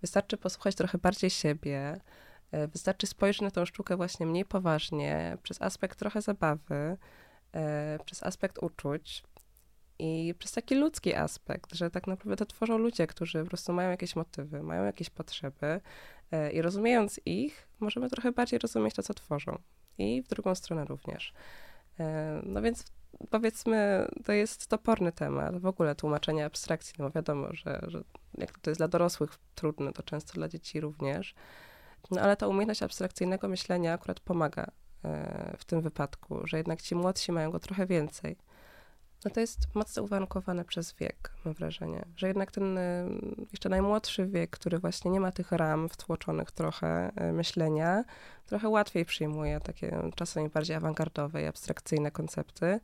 Wystarczy 0.00 0.36
posłuchać 0.36 0.74
trochę 0.74 0.98
bardziej 0.98 1.30
siebie, 1.30 2.00
e, 2.50 2.68
wystarczy 2.68 3.06
spojrzeć 3.06 3.42
na 3.42 3.50
tą 3.50 3.64
sztukę 3.64 3.96
właśnie 3.96 4.26
mniej 4.26 4.44
poważnie, 4.44 5.38
przez 5.42 5.62
aspekt 5.62 5.98
trochę 5.98 6.22
zabawy, 6.22 6.96
e, 7.52 7.98
przez 8.04 8.22
aspekt 8.22 8.58
uczuć 8.62 9.22
i 9.98 10.34
przez 10.38 10.52
taki 10.52 10.74
ludzki 10.74 11.14
aspekt, 11.14 11.74
że 11.74 11.90
tak 11.90 12.06
naprawdę 12.06 12.36
to 12.36 12.46
tworzą 12.46 12.78
ludzie, 12.78 13.06
którzy 13.06 13.42
po 13.42 13.48
prostu 13.48 13.72
mają 13.72 13.90
jakieś 13.90 14.16
motywy, 14.16 14.62
mają 14.62 14.84
jakieś 14.84 15.10
potrzeby 15.10 15.80
e, 16.32 16.52
i 16.52 16.62
rozumiejąc 16.62 17.20
ich, 17.26 17.68
możemy 17.80 18.10
trochę 18.10 18.32
bardziej 18.32 18.58
rozumieć 18.58 18.94
to, 18.94 19.02
co 19.02 19.14
tworzą. 19.14 19.58
I 19.98 20.22
w 20.22 20.28
drugą 20.28 20.54
stronę 20.54 20.84
również. 20.84 21.32
No 22.42 22.62
więc 22.62 22.84
powiedzmy, 23.30 24.08
to 24.24 24.32
jest 24.32 24.66
toporny 24.66 25.12
temat, 25.12 25.58
w 25.58 25.66
ogóle 25.66 25.94
tłumaczenie 25.94 26.44
abstrakcji, 26.44 26.94
no 26.98 27.10
wiadomo, 27.10 27.48
że, 27.54 27.80
że 27.88 28.02
jak 28.38 28.58
to 28.58 28.70
jest 28.70 28.80
dla 28.80 28.88
dorosłych 28.88 29.30
trudne, 29.54 29.92
to 29.92 30.02
często 30.02 30.32
dla 30.32 30.48
dzieci 30.48 30.80
również, 30.80 31.34
no 32.10 32.20
ale 32.20 32.36
ta 32.36 32.46
umiejętność 32.46 32.82
abstrakcyjnego 32.82 33.48
myślenia 33.48 33.92
akurat 33.92 34.20
pomaga 34.20 34.66
e, 35.04 35.56
w 35.58 35.64
tym 35.64 35.80
wypadku, 35.80 36.46
że 36.46 36.56
jednak 36.56 36.82
ci 36.82 36.94
młodsi 36.94 37.32
mają 37.32 37.50
go 37.50 37.58
trochę 37.58 37.86
więcej. 37.86 38.36
No 39.24 39.30
to 39.30 39.40
jest 39.40 39.74
mocno 39.74 40.02
uwarunkowane 40.02 40.64
przez 40.64 40.94
wiek, 40.94 41.32
mam 41.44 41.54
wrażenie, 41.54 42.04
że 42.16 42.26
jednak 42.26 42.52
ten 42.52 42.78
e, 42.78 43.08
jeszcze 43.52 43.68
najmłodszy 43.68 44.26
wiek, 44.26 44.50
który 44.50 44.78
właśnie 44.78 45.10
nie 45.10 45.20
ma 45.20 45.32
tych 45.32 45.52
ram 45.52 45.88
wtłoczonych 45.88 46.50
trochę 46.52 47.12
e, 47.16 47.32
myślenia, 47.32 48.04
trochę 48.46 48.68
łatwiej 48.68 49.04
przyjmuje 49.04 49.60
takie 49.60 50.10
czasami 50.14 50.48
bardziej 50.48 50.76
awangardowe 50.76 51.42
i 51.42 51.46
abstrakcyjne 51.46 52.10
koncepty, 52.10 52.80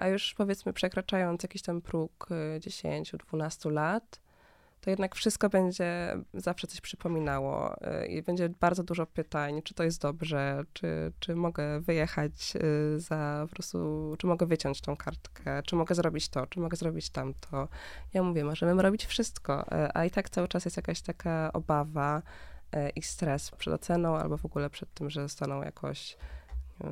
a 0.00 0.08
już 0.08 0.34
powiedzmy 0.34 0.72
przekraczając 0.72 1.42
jakiś 1.42 1.62
tam 1.62 1.80
próg 1.80 2.28
10-12 2.60 3.72
lat, 3.72 4.20
to 4.84 4.90
jednak 4.90 5.14
wszystko 5.14 5.48
będzie 5.48 6.16
zawsze 6.34 6.66
coś 6.66 6.80
przypominało 6.80 7.76
y, 8.02 8.06
i 8.06 8.22
będzie 8.22 8.48
bardzo 8.48 8.82
dużo 8.82 9.06
pytań, 9.06 9.62
czy 9.62 9.74
to 9.74 9.84
jest 9.84 10.02
dobrze, 10.02 10.64
czy, 10.72 11.12
czy 11.20 11.36
mogę 11.36 11.80
wyjechać 11.80 12.52
y, 12.56 13.00
za 13.00 13.46
po 13.48 13.54
prostu, 13.54 13.78
czy 14.18 14.26
mogę 14.26 14.46
wyciąć 14.46 14.80
tą 14.80 14.96
kartkę, 14.96 15.62
czy 15.62 15.76
mogę 15.76 15.94
zrobić 15.94 16.28
to, 16.28 16.46
czy 16.46 16.60
mogę 16.60 16.76
zrobić 16.76 17.10
tamto. 17.10 17.68
Ja 18.14 18.22
mówię, 18.22 18.44
możemy 18.44 18.82
robić 18.82 19.06
wszystko, 19.06 19.62
y, 19.62 19.88
a 19.94 20.04
i 20.04 20.10
tak 20.10 20.30
cały 20.30 20.48
czas 20.48 20.64
jest 20.64 20.76
jakaś 20.76 21.00
taka 21.00 21.52
obawa 21.52 22.22
i 22.96 23.02
stres 23.02 23.50
przed 23.50 23.74
oceną 23.74 24.16
albo 24.16 24.36
w 24.36 24.44
ogóle 24.44 24.70
przed 24.70 24.94
tym, 24.94 25.10
że 25.10 25.22
zostaną 25.22 25.62
jakoś 25.62 26.16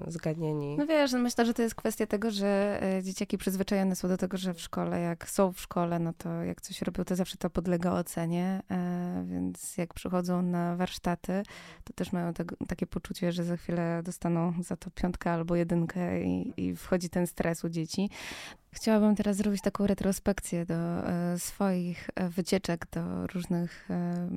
zganieni. 0.06 0.76
No 0.78 0.86
wiesz, 0.86 1.12
no 1.12 1.18
myślę, 1.18 1.46
że 1.46 1.54
to 1.54 1.62
jest 1.62 1.74
kwestia 1.74 2.06
tego, 2.06 2.30
że 2.30 2.82
e, 2.82 3.02
dzieciaki 3.02 3.38
przyzwyczajone 3.38 3.96
są 3.96 4.08
do 4.08 4.16
tego, 4.16 4.36
że 4.36 4.54
w 4.54 4.60
szkole, 4.60 5.00
jak 5.00 5.30
są 5.30 5.52
w 5.52 5.60
szkole, 5.60 5.98
no 5.98 6.12
to 6.12 6.42
jak 6.42 6.60
coś 6.60 6.82
robią, 6.82 7.04
to 7.04 7.16
zawsze 7.16 7.36
to 7.36 7.50
podlega 7.50 7.92
ocenie, 7.92 8.62
e, 8.70 9.24
więc 9.26 9.76
jak 9.76 9.94
przychodzą 9.94 10.42
na 10.42 10.76
warsztaty, 10.76 11.42
to 11.84 11.92
też 11.92 12.12
mają 12.12 12.32
takie 12.68 12.86
poczucie, 12.86 13.32
że 13.32 13.44
za 13.44 13.56
chwilę 13.56 14.02
dostaną 14.04 14.52
za 14.60 14.76
to 14.76 14.90
piątkę 14.90 15.32
albo 15.32 15.56
jedynkę 15.56 16.22
i, 16.22 16.52
i 16.56 16.76
wchodzi 16.76 17.10
ten 17.10 17.26
stres 17.26 17.64
u 17.64 17.68
dzieci. 17.68 18.10
Chciałabym 18.74 19.16
teraz 19.16 19.36
zrobić 19.36 19.62
taką 19.62 19.86
retrospekcję 19.86 20.66
do 20.66 20.74
e, 20.74 21.38
swoich 21.38 22.10
e, 22.14 22.28
wycieczek 22.28 22.86
do 22.92 23.26
różnych 23.26 23.90
e, 23.90 24.28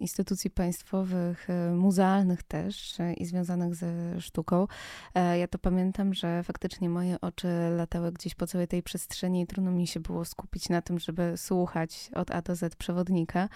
instytucji 0.00 0.50
państwowych, 0.50 1.48
muzealnych 1.74 2.42
też 2.42 2.96
i 3.16 3.26
związanych 3.26 3.74
ze 3.74 4.20
sztuką. 4.20 4.66
Ja 5.14 5.48
to 5.48 5.58
pamiętam, 5.58 6.14
że 6.14 6.42
faktycznie 6.42 6.88
moje 6.88 7.20
oczy 7.20 7.48
latały 7.76 8.12
gdzieś 8.12 8.34
po 8.34 8.46
całej 8.46 8.68
tej 8.68 8.82
przestrzeni 8.82 9.42
i 9.42 9.46
trudno 9.46 9.70
mi 9.70 9.86
się 9.86 10.00
było 10.00 10.24
skupić 10.24 10.68
na 10.68 10.82
tym, 10.82 10.98
żeby 10.98 11.32
słuchać 11.36 12.10
od 12.14 12.30
A 12.30 12.42
do 12.42 12.56
Z 12.56 12.76
przewodnika 12.76 13.48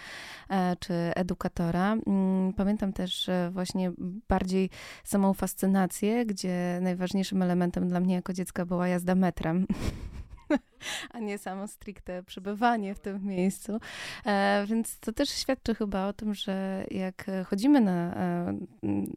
czy 0.79 0.95
edukatora. 0.95 1.93
Mm, 1.93 2.53
Pamiętam 2.53 2.93
też 2.93 3.31
właśnie 3.51 3.93
bardziej 4.29 4.71
samą 5.05 5.35
fascynację, 5.35 6.27
gdzie 6.27 6.79
najważniejszym 6.83 7.43
elementem 7.43 7.89
dla 7.89 8.01
mnie 8.01 8.15
jako 8.15 8.33
dziecka 8.33 8.67
była 8.67 8.89
jazda 8.89 9.15
metrem. 9.15 9.67
A 11.15 11.19
nie 11.19 11.39
samo 11.39 11.69
stricte 11.69 12.23
przebywanie 12.23 12.95
w 12.95 13.01
tym 13.01 13.27
miejscu. 13.27 13.79
E, 14.27 14.65
więc 14.69 14.99
to 14.99 15.13
też 15.13 15.29
świadczy 15.29 15.75
chyba 15.75 16.07
o 16.07 16.13
tym, 16.13 16.35
że 16.35 16.85
jak 16.91 17.27
chodzimy 17.47 17.81
na, 17.81 18.15
e, 18.17 18.59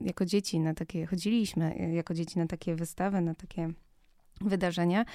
jako 0.01 0.25
dzieci 0.25 0.59
na 0.59 0.73
takie, 0.73 1.05
chodziliśmy 1.05 1.91
jako 1.93 2.13
dzieci 2.13 2.39
na 2.39 2.47
takie 2.47 2.75
wystawy, 2.75 3.21
na 3.21 3.35
takie 3.35 3.73
wydarzenia, 4.41 5.05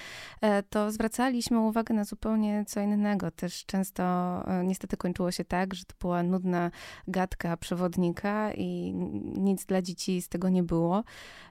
e, 0.41 0.63
to 0.63 0.91
zwracaliśmy 0.91 1.61
uwagę 1.61 1.95
na 1.95 2.05
zupełnie 2.05 2.65
co 2.67 2.81
innego. 2.81 3.31
Też 3.31 3.67
często 3.67 4.03
e, 4.49 4.65
niestety 4.65 4.97
kończyło 4.97 5.31
się 5.31 5.45
tak, 5.45 5.75
że 5.75 5.85
to 5.85 5.95
była 6.01 6.23
nudna 6.23 6.71
gadka 7.09 7.57
przewodnika 7.57 8.53
i 8.55 8.93
nic 9.37 9.67
dla 9.67 9.83
dzieci 9.83 10.23
z 10.23 10.29
tego 10.29 10.49
nie 10.49 10.63
było. 10.63 11.05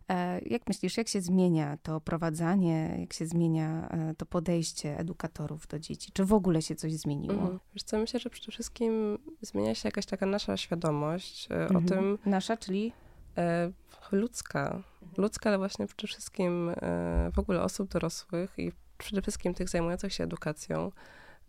E, 0.10 0.40
Jak 0.46 0.68
myślisz, 0.68 0.98
jak 0.98 1.08
się 1.08 1.22
zmienia 1.22 1.78
to 1.84 2.02
prowadzanie, 2.02 2.96
jak 3.00 3.14
się 3.14 3.26
zmienia 3.26 3.90
to 4.18 4.26
podejście 4.26 5.00
edukatorów 5.00 5.68
do 5.68 5.80
dzieci? 5.80 6.12
Czy 6.14 6.26
w 6.26 6.34
ogóle 6.34 6.62
się 6.62 6.76
coś 6.76 6.94
zmieniło? 6.94 7.34
Mhm. 7.34 7.60
Wiesz 7.74 7.84
co, 7.84 7.98
myślę, 7.98 8.20
że 8.20 8.30
przede 8.30 8.52
wszystkim 8.52 9.18
zmienia 9.42 9.76
się 9.76 9.88
jakaś 9.88 10.06
taka 10.06 10.26
nasza 10.26 10.58
świadomość 10.58 11.48
Mhm. 11.52 11.86
o 11.86 11.90
tym, 11.90 12.18
Nasza, 12.26 12.58
czyli 12.58 12.94
ludzka. 14.12 14.84
Ludzka, 15.18 15.50
ale 15.50 15.58
właśnie 15.58 15.88
przede 15.88 16.08
wszystkim 16.08 16.70
e, 16.70 17.32
w 17.34 17.40
ogóle 17.40 17.62
osób 17.62 17.90
dorosłych 17.90 18.60
i 18.60 18.72
przede 18.98 19.22
wszystkim 19.22 19.54
tych 19.54 19.70
zajmujących 19.70 20.14
się 20.14 20.24
edukacją. 20.24 20.92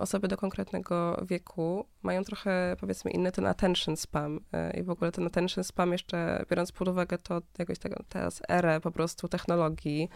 Osoby 0.01 0.29
do 0.29 0.37
konkretnego 0.37 1.25
wieku 1.27 1.87
mają 2.03 2.25
trochę, 2.25 2.77
powiedzmy, 2.81 3.11
inny 3.11 3.33
ten 3.33 3.47
attention 3.47 3.97
spam. 3.97 4.41
e, 4.53 4.81
I 4.81 4.83
w 4.83 4.91
ogóle 4.91 5.13
ten 5.13 5.27
attention 5.27 5.65
spam 5.65 5.93
jeszcze, 5.93 6.45
biorąc 6.51 6.73
pod 6.73 6.89
uwagę 6.89 7.19
to 7.19 7.43
jakoś 7.59 7.79
tego, 7.79 7.97
teraz 8.09 8.43
erę 8.49 8.81
po 8.81 8.91
prostu 8.91 9.29
technologii, 9.29 10.09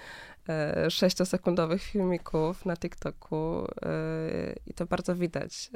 e, 0.49 0.91
sześciosekundowych 0.91 1.83
filmików 1.83 2.67
na 2.67 2.77
TikToku 2.77 3.65
e, 3.65 3.95
i 4.67 4.75
to 4.75 4.87
bardzo 4.87 5.17
widać, 5.17 5.71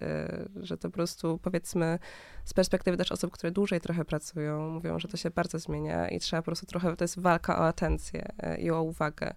że 0.56 0.78
to 0.78 0.88
po 0.88 0.94
prostu, 0.94 1.38
powiedzmy, 1.42 1.98
z 2.44 2.54
perspektywy 2.54 2.96
też 2.96 3.12
osób, 3.12 3.32
które 3.32 3.50
dłużej 3.50 3.80
trochę 3.80 4.04
pracują, 4.04 4.70
mówią, 4.70 4.98
że 4.98 5.08
to 5.08 5.16
się 5.16 5.30
bardzo 5.30 5.58
zmienia 5.58 6.08
i 6.08 6.18
trzeba 6.18 6.42
po 6.42 6.46
prostu 6.46 6.66
trochę, 6.66 6.96
to 6.96 7.04
jest 7.04 7.20
walka 7.20 7.58
o 7.58 7.66
atencję 7.66 8.28
i 8.58 8.70
o 8.70 8.82
uwagę 8.82 9.34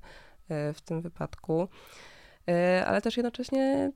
w 0.50 0.82
tym 0.86 1.02
wypadku. 1.02 1.68
Ale 2.86 3.02
też 3.02 3.18
jednocześnie 3.18 3.92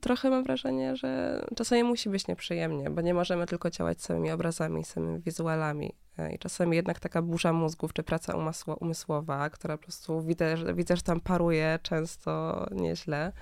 trochę 0.00 0.30
mam 0.30 0.44
wrażenie, 0.44 0.96
że 0.96 1.42
czasami 1.56 1.84
musi 1.84 2.10
być 2.10 2.28
nieprzyjemnie, 2.28 2.90
bo 2.90 3.00
nie 3.00 3.14
możemy 3.14 3.46
tylko 3.46 3.70
działać 3.70 4.02
samymi 4.02 4.30
obrazami, 4.30 4.84
samymi 4.84 5.20
wizualami. 5.20 5.92
E, 6.18 6.34
I 6.34 6.38
czasami 6.38 6.76
jednak 6.76 7.00
taka 7.00 7.22
burza 7.22 7.52
mózgów, 7.52 7.92
czy 7.92 8.02
praca 8.02 8.36
umysło, 8.36 8.76
umysłowa, 8.76 9.50
która 9.50 9.76
po 9.76 9.82
prostu 9.82 10.22
widzę, 10.22 10.56
że, 10.56 10.74
widzę, 10.74 10.96
że 10.96 11.02
tam 11.02 11.20
paruje 11.20 11.78
często 11.82 12.66
nieźle, 12.72 13.32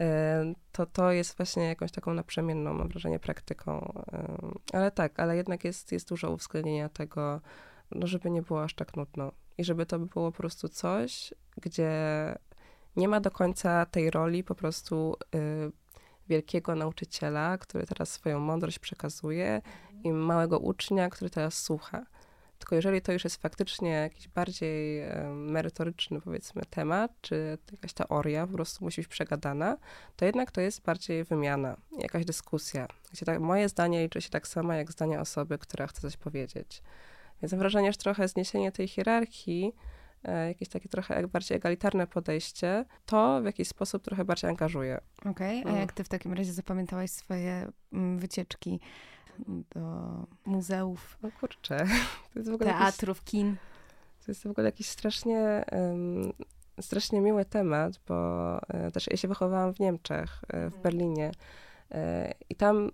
e, 0.00 0.54
to 0.72 0.86
to 0.86 1.12
jest 1.12 1.36
właśnie 1.36 1.64
jakąś 1.64 1.92
taką 1.92 2.14
naprzemienną, 2.14 2.74
mam 2.74 2.88
wrażenie, 2.88 3.18
praktyką. 3.18 4.02
E, 4.12 4.36
Ale 4.72 4.90
tak, 4.90 5.20
ale 5.20 5.36
jednak 5.36 5.64
jest, 5.64 5.92
jest 5.92 6.08
dużo 6.08 6.30
uwzględnienia 6.30 6.88
tego, 6.88 7.40
no 7.90 8.06
żeby 8.06 8.30
nie 8.30 8.42
było 8.42 8.62
aż 8.62 8.74
tak 8.74 8.96
nudno. 8.96 9.32
I 9.58 9.64
żeby 9.64 9.86
to 9.86 9.98
było 9.98 10.32
po 10.32 10.38
prostu 10.38 10.68
coś, 10.68 11.34
gdzie 11.56 11.90
nie 12.96 13.08
ma 13.08 13.20
do 13.20 13.30
końca 13.30 13.86
tej 13.86 14.10
roli 14.10 14.44
po 14.44 14.54
prostu 14.54 15.16
y, 15.34 15.72
wielkiego 16.28 16.74
nauczyciela, 16.74 17.58
który 17.58 17.86
teraz 17.86 18.10
swoją 18.10 18.40
mądrość 18.40 18.78
przekazuje 18.78 19.62
i 20.04 20.12
małego 20.12 20.58
ucznia, 20.58 21.08
który 21.10 21.30
teraz 21.30 21.62
słucha. 21.62 22.06
Tylko 22.58 22.74
jeżeli 22.74 23.02
to 23.02 23.12
już 23.12 23.24
jest 23.24 23.42
faktycznie 23.42 23.90
jakiś 23.90 24.28
bardziej 24.28 25.00
e, 25.00 25.30
merytoryczny, 25.34 26.20
powiedzmy, 26.20 26.62
temat, 26.70 27.12
czy 27.20 27.58
jakaś 27.72 27.92
teoria 27.92 28.46
po 28.46 28.52
prostu 28.52 28.84
musi 28.84 29.00
być 29.00 29.08
przegadana, 29.08 29.76
to 30.16 30.24
jednak 30.24 30.50
to 30.50 30.60
jest 30.60 30.82
bardziej 30.82 31.24
wymiana, 31.24 31.76
jakaś 31.98 32.24
dyskusja, 32.24 32.86
gdzie 33.12 33.26
tak, 33.26 33.40
moje 33.40 33.68
zdanie 33.68 34.02
liczy 34.02 34.20
się 34.20 34.30
tak 34.30 34.48
samo 34.48 34.72
jak 34.72 34.92
zdanie 34.92 35.20
osoby, 35.20 35.58
która 35.58 35.86
chce 35.86 36.00
coś 36.00 36.16
powiedzieć. 36.16 36.82
Więc 37.42 37.52
mam 37.52 37.58
wrażenie, 37.58 37.92
że 37.92 37.98
trochę 37.98 38.28
zniesienie 38.28 38.72
tej 38.72 38.88
hierarchii, 38.88 39.72
jakieś 40.48 40.68
takie 40.68 40.88
trochę 40.88 41.28
bardziej 41.28 41.56
egalitarne 41.56 42.06
podejście, 42.06 42.84
to 43.06 43.40
w 43.42 43.44
jakiś 43.44 43.68
sposób 43.68 44.02
trochę 44.02 44.24
bardziej 44.24 44.50
angażuje. 44.50 45.00
Okej, 45.24 45.62
a 45.64 45.68
Mm. 45.68 45.80
jak 45.80 45.92
ty 45.92 46.04
w 46.04 46.08
takim 46.08 46.32
razie 46.32 46.52
zapamiętałaś 46.52 47.10
swoje 47.10 47.68
mm, 47.92 48.18
wycieczki 48.18 48.80
do 49.74 49.80
muzeów, 50.46 51.18
No 51.22 51.30
kurczę, 51.40 51.78
to 52.32 52.38
jest 52.38 52.50
w 52.50 52.54
ogóle 52.54 52.70
jakiś, 52.70 52.84
teatrów, 52.84 53.24
kin? 53.24 53.56
to 54.26 54.30
jest 54.30 54.42
w 54.42 54.50
ogóle 54.50 54.66
jakiś 54.66 54.86
strasznie, 54.86 55.64
strasznie 56.80 57.20
miły 57.20 57.44
temat, 57.44 58.00
bo 58.08 58.58
e, 58.68 58.90
też 58.90 59.06
ja 59.10 59.16
się 59.16 59.28
wychowałam 59.28 59.74
w 59.74 59.80
Niemczech, 59.80 60.40
e, 60.48 60.70
w 60.70 60.78
Berlinie 60.78 61.30
e, 61.90 62.34
i 62.50 62.54
tam 62.54 62.90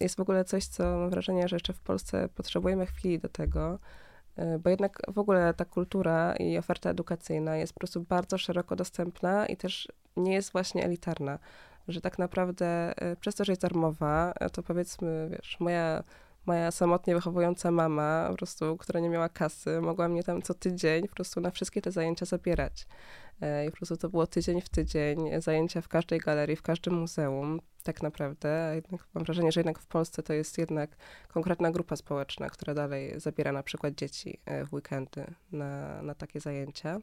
jest 0.00 0.16
w 0.16 0.20
ogóle 0.20 0.44
coś, 0.44 0.66
co 0.66 0.84
mam 0.84 1.10
wrażenie, 1.10 1.48
że 1.48 1.56
jeszcze 1.56 1.72
w 1.72 1.80
Polsce 1.80 2.28
potrzebujemy 2.28 2.86
chwili 2.86 3.18
do 3.18 3.28
tego, 3.28 3.74
e, 3.74 3.78
bo 4.58 4.70
jednak 4.70 5.02
w 5.08 5.18
ogóle 5.18 5.54
ta 5.54 5.64
kultura 5.64 6.36
i 6.36 6.58
oferta 6.58 6.90
edukacyjna 6.90 7.56
jest 7.56 7.72
po 7.72 7.80
prostu 7.80 8.00
bardzo 8.00 8.38
szeroko 8.38 8.76
dostępna 8.76 9.46
i 9.46 9.56
też 9.56 9.88
nie 10.16 10.34
jest 10.34 10.52
właśnie 10.52 10.84
elitarna, 10.84 11.38
że 11.88 12.00
tak 12.00 12.18
naprawdę 12.18 12.66
e, 12.96 13.16
przez 13.16 13.34
to, 13.34 13.44
że 13.44 13.52
jest 13.52 13.62
darmowa, 13.62 14.32
e, 14.40 14.50
to 14.50 14.62
powiedzmy, 14.62 15.28
wiesz, 15.30 15.56
moja 15.60 16.02
moja 16.46 16.70
samotnie 16.70 17.14
wychowująca 17.14 17.70
mama, 17.70 18.26
po 18.30 18.36
prostu, 18.36 18.76
która 18.76 19.00
nie 19.00 19.08
miała 19.08 19.28
kasy, 19.28 19.80
mogła 19.80 20.08
mnie 20.08 20.22
tam 20.22 20.42
co 20.42 20.54
tydzień 20.54 21.08
po 21.08 21.14
prostu 21.14 21.40
na 21.40 21.50
wszystkie 21.50 21.82
te 21.82 21.92
zajęcia 21.92 22.26
zabierać. 22.26 22.86
E, 23.40 23.66
I 23.66 23.70
po 23.70 23.76
prostu 23.76 23.96
to 23.96 24.08
było 24.08 24.26
tydzień 24.26 24.60
w 24.60 24.68
tydzień, 24.68 25.28
e, 25.28 25.40
zajęcia 25.40 25.80
w 25.80 25.88
każdej 25.88 26.18
galerii, 26.18 26.56
w 26.56 26.62
każdym 26.62 26.94
muzeum, 26.94 27.60
tak 27.86 28.02
naprawdę. 28.02 28.72
Jednak 28.74 29.06
mam 29.14 29.24
wrażenie, 29.24 29.52
że 29.52 29.60
jednak 29.60 29.78
w 29.78 29.86
Polsce 29.86 30.22
to 30.22 30.32
jest 30.32 30.58
jednak 30.58 30.96
konkretna 31.28 31.70
grupa 31.70 31.96
społeczna, 31.96 32.50
która 32.50 32.74
dalej 32.74 33.20
zabiera 33.20 33.52
na 33.52 33.62
przykład 33.62 33.94
dzieci 33.94 34.40
e, 34.44 34.64
w 34.64 34.74
weekendy 34.74 35.24
na, 35.52 36.02
na 36.02 36.14
takie 36.14 36.40
zajęcia. 36.40 36.98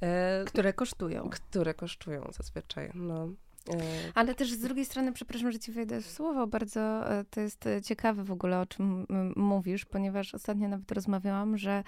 E, 0.00 0.44
Które 0.44 0.72
kosztują. 0.72 1.30
które 1.30 1.74
kosztują 1.74 2.30
zazwyczaj. 2.32 2.90
No. 2.94 3.28
E, 3.70 4.12
Ale 4.14 4.34
też 4.34 4.52
z 4.52 4.60
drugiej 4.60 4.84
strony, 4.84 5.12
przepraszam, 5.12 5.52
że 5.52 5.58
ci 5.58 5.72
wejdę 5.72 6.00
w 6.00 6.06
słowo, 6.06 6.46
bardzo 6.46 6.80
e, 7.10 7.24
to 7.24 7.40
jest 7.40 7.66
e, 7.66 7.82
ciekawe 7.82 8.24
w 8.24 8.32
ogóle, 8.32 8.60
o 8.60 8.66
czym 8.66 9.06
mówisz, 9.36 9.84
ponieważ 9.84 10.34
ostatnio 10.34 10.68
nawet 10.68 10.92
rozmawiałam, 10.92 11.56
że 11.58 11.84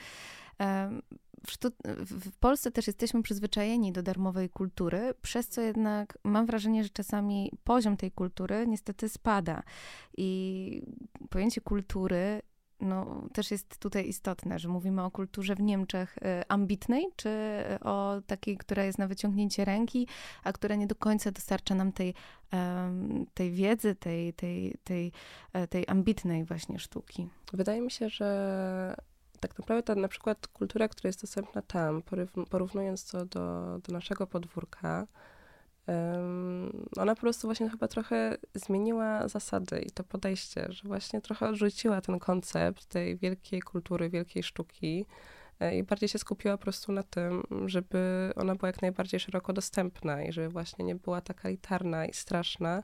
w 1.47 1.59
w 2.11 2.37
Polsce 2.39 2.71
też 2.71 2.87
jesteśmy 2.87 3.23
przyzwyczajeni 3.23 3.93
do 3.93 4.03
darmowej 4.03 4.51
kultury, 4.51 5.15
przez 5.23 5.49
co 5.49 5.61
jednak 5.61 6.19
mam 6.25 6.47
wrażenie, 6.47 6.85
że 6.85 6.91
czasami 6.91 7.53
poziom 7.65 7.97
tej 7.97 8.11
kultury 8.11 8.67
niestety 8.67 9.09
spada. 9.09 9.63
I 10.17 10.83
pojęcie 11.31 11.61
kultury 11.61 12.43
no, 12.81 13.29
też 13.33 13.51
jest 13.51 13.79
tutaj 13.79 14.09
istotne, 14.09 14.59
że 14.59 14.69
mówimy 14.69 15.03
o 15.03 15.11
kulturze 15.11 15.55
w 15.55 15.61
Niemczech 15.61 16.19
e, 16.23 16.45
ambitnej, 16.49 17.07
czy 17.17 17.31
o 17.81 18.21
takiej, 18.27 18.57
która 18.57 18.85
jest 18.85 18.99
na 18.99 19.09
wyciągnięcie 19.09 19.65
ręki, 19.65 20.09
a 20.45 20.53
która 20.53 20.75
nie 20.75 20.87
do 20.87 20.95
końca 20.95 21.31
dostarcza 21.31 21.75
nam 21.75 21.93
tej, 21.93 22.15
tej 23.35 23.51
wiedzy, 23.51 23.95
tej, 23.95 24.33
tej, 24.33 24.75
tej, 24.85 25.13
e, 25.53 25.67
tej 25.67 25.85
ambitnej 25.89 26.45
właśnie 26.45 26.79
sztuki. 26.79 27.29
Wydaje 27.53 27.81
mi 27.81 27.91
się, 27.91 28.09
że 28.09 28.97
tak 29.41 29.59
naprawdę 29.59 29.83
ta 29.83 29.95
na 29.95 30.09
przykład 30.09 30.47
kultura, 30.47 30.89
która 30.89 31.09
jest 31.09 31.21
dostępna 31.21 31.63
tam, 31.63 32.03
porów- 32.03 32.47
porównując 32.51 33.11
to 33.11 33.27
do, 33.27 33.79
do 33.79 33.93
naszego 33.93 34.27
podwórka, 34.27 35.07
em, 35.87 36.87
ona 36.97 37.15
po 37.15 37.21
prostu 37.21 37.49
właśnie 37.49 37.71
chyba 37.71 37.89
trochę 37.89 38.37
zmieniła 38.55 39.29
zasady 39.29 39.81
i 39.81 39.91
to 39.91 40.05
podejście, 40.05 40.67
że 40.69 40.89
właśnie 40.89 41.21
trochę 41.21 41.49
odrzuciła 41.49 42.01
ten 42.01 42.19
koncept 42.19 42.87
tej 42.87 43.17
wielkiej 43.17 43.63
kultury, 43.63 44.11
wielkiej 44.11 44.43
sztuki 44.43 45.07
i 45.73 45.83
bardziej 45.83 46.09
się 46.09 46.19
skupiła 46.19 46.57
po 46.57 46.63
prostu 46.63 46.93
na 46.93 47.03
tym, 47.03 47.43
żeby 47.67 48.33
ona 48.37 48.55
była 48.55 48.67
jak 48.67 48.83
najbardziej 48.83 49.21
szeroko 49.21 49.53
dostępna 49.53 50.23
i 50.23 50.33
żeby 50.33 50.49
właśnie 50.49 50.85
nie 50.85 50.95
była 50.95 51.21
taka 51.21 51.49
elitarna 51.49 52.07
i 52.07 52.15
straszna, 52.15 52.83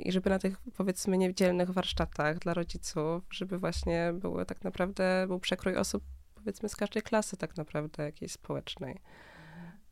i 0.00 0.12
żeby 0.12 0.30
na 0.30 0.38
tych 0.38 0.60
powiedzmy 0.76 1.18
niedzielnych 1.18 1.70
warsztatach 1.70 2.38
dla 2.38 2.54
rodziców, 2.54 3.22
żeby 3.30 3.58
właśnie 3.58 4.12
były 4.14 4.46
tak 4.46 4.64
naprawdę, 4.64 5.24
był 5.26 5.40
przekrój 5.40 5.76
osób 5.76 6.04
powiedzmy 6.34 6.68
z 6.68 6.76
każdej 6.76 7.02
klasy 7.02 7.36
tak 7.36 7.56
naprawdę 7.56 8.02
jakiejś 8.02 8.32
społecznej. 8.32 9.00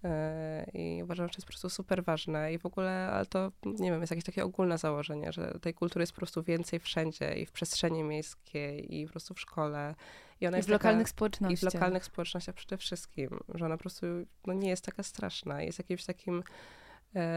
E, 0.07 0.67
I 0.75 1.03
uważam, 1.03 1.29
że 1.29 1.33
jest 1.37 1.47
po 1.47 1.51
prostu 1.51 1.71
super 1.71 2.05
ważne 2.05 2.53
i 2.53 2.59
w 2.59 2.67
ogóle, 2.67 3.09
ale 3.13 3.27
to 3.27 3.53
nie 3.65 3.91
wiem, 3.91 4.01
jest 4.01 4.11
jakieś 4.11 4.25
takie 4.25 4.45
ogólne 4.45 4.79
założenie, 4.79 5.33
że 5.33 5.59
tej 5.61 5.75
kultury 5.75 6.03
jest 6.03 6.13
po 6.13 6.17
prostu 6.17 6.43
więcej 6.43 6.81
wszędzie 6.81 7.35
i 7.35 7.47
w 7.47 7.53
przestrzeni 7.53 8.03
miejskiej 8.03 8.97
i 9.01 9.07
po 9.07 9.11
prostu 9.11 9.35
w 9.35 9.41
szkole. 9.41 9.95
I, 10.41 10.47
ona 10.47 10.59
I 10.59 10.63
w 10.63 10.69
lokalnych 10.69 11.09
społecznościach. 11.09 11.63
I 11.63 11.71
w 11.71 11.75
lokalnych 11.75 12.05
społecznościach 12.05 12.55
przede 12.55 12.77
wszystkim, 12.77 13.41
że 13.55 13.67
ona 13.67 13.77
po 13.77 13.81
prostu 13.81 14.07
no, 14.47 14.53
nie 14.53 14.69
jest 14.69 14.85
taka 14.85 15.03
straszna, 15.03 15.63
jest 15.63 15.79
jakimś 15.79 16.05
takim 16.05 16.43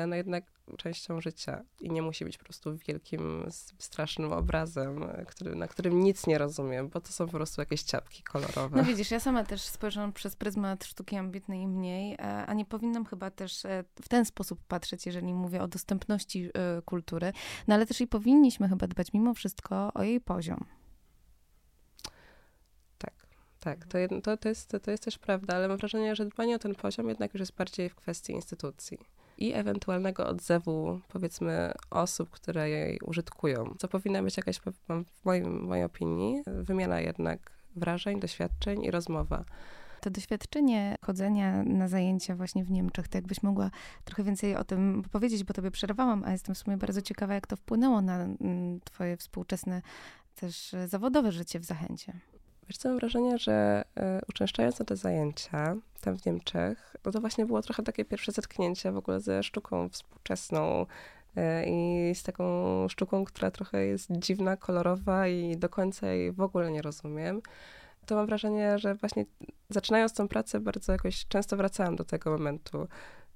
no 0.08 0.16
jednak 0.16 0.44
częścią 0.78 1.22
życia 1.22 1.64
i 1.82 1.90
nie 1.90 2.02
musi 2.02 2.26
być 2.26 2.38
po 2.38 2.44
prostu 2.44 2.78
wielkim, 2.88 3.46
strasznym 3.80 4.34
obrazem, 4.34 5.04
e, 5.04 5.26
który, 5.26 5.56
na 5.56 5.68
którym 5.68 6.04
nic 6.04 6.28
nie 6.28 6.38
rozumiem, 6.38 6.90
bo 6.90 7.02
to 7.02 7.08
są 7.14 7.26
po 7.26 7.32
prostu 7.32 7.62
jakieś 7.62 7.84
ciapki 7.84 8.24
kolorowe. 8.24 8.78
No 8.78 8.84
widzisz, 8.84 9.12
ja 9.12 9.20
sama 9.20 9.44
też 9.44 9.62
spojrzałam 9.62 10.14
przez 10.14 10.36
pryzmat 10.36 10.86
sztuki 10.86 11.16
ambitnej 11.16 11.62
i 11.62 11.68
mniej, 11.68 12.14
e, 12.14 12.46
a 12.46 12.54
nie 12.54 12.66
powinnam 12.66 13.06
chyba 13.06 13.32
też 13.32 13.64
w 14.02 14.10
ten 14.10 14.26
sposób 14.26 14.60
patrzeć, 14.68 15.06
jeżeli 15.06 15.34
mówię 15.34 15.62
o 15.62 15.68
dostępności 15.68 16.50
kultury, 16.86 17.34
no 17.68 17.76
ale 17.76 17.86
też 17.86 18.02
i 18.02 18.08
powinniśmy 18.08 18.70
chyba 18.70 18.88
dbać 18.88 19.14
mimo 19.14 19.34
wszystko 19.34 19.94
o 19.94 20.04
jej 20.04 20.22
poziom. 20.22 20.66
Tak, 22.98 23.14
tak, 23.60 23.86
to, 23.88 23.98
to, 24.22 24.38
to, 24.38 24.50
jest, 24.50 24.78
to 24.84 24.92
jest 24.92 25.04
też 25.04 25.18
prawda, 25.18 25.56
ale 25.56 25.68
mam 25.68 25.78
wrażenie, 25.78 26.16
że 26.16 26.26
dbanie 26.26 26.56
o 26.56 26.60
ten 26.60 26.76
poziom 26.76 27.10
jednak 27.10 27.34
już 27.34 27.40
jest 27.40 27.56
bardziej 27.56 27.90
w 27.90 27.96
kwestii 27.96 28.34
instytucji 28.34 28.98
i 29.40 29.54
ewentualnego 29.54 30.28
odzewu, 30.28 31.00
powiedzmy, 31.08 31.72
osób, 31.90 32.30
które 32.30 32.70
jej 32.70 33.00
użytkują. 33.00 33.76
Co 33.78 33.88
powinna 33.88 34.24
być 34.24 34.38
jakaś, 34.38 34.60
w 34.60 35.26
moim, 35.26 35.62
mojej 35.62 35.86
opinii, 35.86 36.44
wymiana 36.48 37.02
jednak 37.02 37.52
wrażeń, 37.76 38.20
doświadczeń 38.20 38.84
i 38.84 38.92
rozmowa. 38.92 39.46
To 40.02 40.10
doświadczenie 40.10 40.96
chodzenia 41.06 41.64
na 41.64 41.88
zajęcia 41.88 42.36
właśnie 42.36 42.64
w 42.64 42.72
Niemczech, 42.72 43.08
to 43.08 43.18
jakbyś 43.18 43.44
mogła 43.44 43.72
trochę 44.04 44.24
więcej 44.24 44.56
o 44.56 44.64
tym 44.64 45.04
powiedzieć, 45.12 45.44
bo 45.44 45.54
tobie 45.54 45.72
przerwałam, 45.72 46.24
a 46.26 46.32
jestem 46.32 46.56
w 46.56 46.58
sumie 46.58 46.78
bardzo 46.78 47.02
ciekawa, 47.02 47.34
jak 47.34 47.48
to 47.48 47.56
wpłynęło 47.56 48.02
na 48.02 48.24
mm, 48.24 48.80
twoje 48.80 49.18
współczesne 49.18 49.82
też 50.36 50.76
zawodowe 50.88 51.32
życie 51.32 51.60
w 51.60 51.66
Zachęcie. 51.66 52.14
Wiesz 52.70 52.78
co, 52.78 52.90
mam 52.90 52.98
wrażenie, 52.98 53.38
że 53.38 53.84
y, 54.00 54.02
uczęszczając 54.30 54.80
na 54.80 54.86
te 54.86 54.96
zajęcia 54.96 55.76
tam 56.02 56.18
w 56.18 56.26
Niemczech, 56.26 56.96
no 57.06 57.12
to 57.12 57.22
właśnie 57.22 57.46
było 57.46 57.62
trochę 57.62 57.84
takie 57.84 58.06
pierwsze 58.06 58.32
zetknięcie 58.32 58.92
w 58.92 58.98
ogóle 58.98 59.20
ze 59.20 59.44
sztuką 59.44 59.90
współczesną 59.90 60.86
y, 61.38 61.42
i 61.68 62.12
z 62.16 62.24
taką 62.24 62.44
sztuką, 62.90 63.26
która 63.26 63.52
trochę 63.52 63.86
jest 63.86 64.12
dziwna, 64.12 64.58
kolorowa 64.58 65.28
i 65.28 65.58
do 65.58 65.70
końca 65.70 66.08
jej 66.08 66.32
w 66.32 66.42
ogóle 66.42 66.72
nie 66.72 66.82
rozumiem. 66.82 67.42
To 68.06 68.16
mam 68.16 68.26
wrażenie, 68.26 68.80
że 68.80 68.96
właśnie 68.96 69.26
zaczynając 69.70 70.14
tą 70.14 70.28
pracę 70.28 70.60
bardzo 70.60 70.92
jakoś 70.92 71.28
często 71.28 71.58
wracałam 71.58 71.96
do 71.96 72.04
tego 72.04 72.32
momentu. 72.32 72.88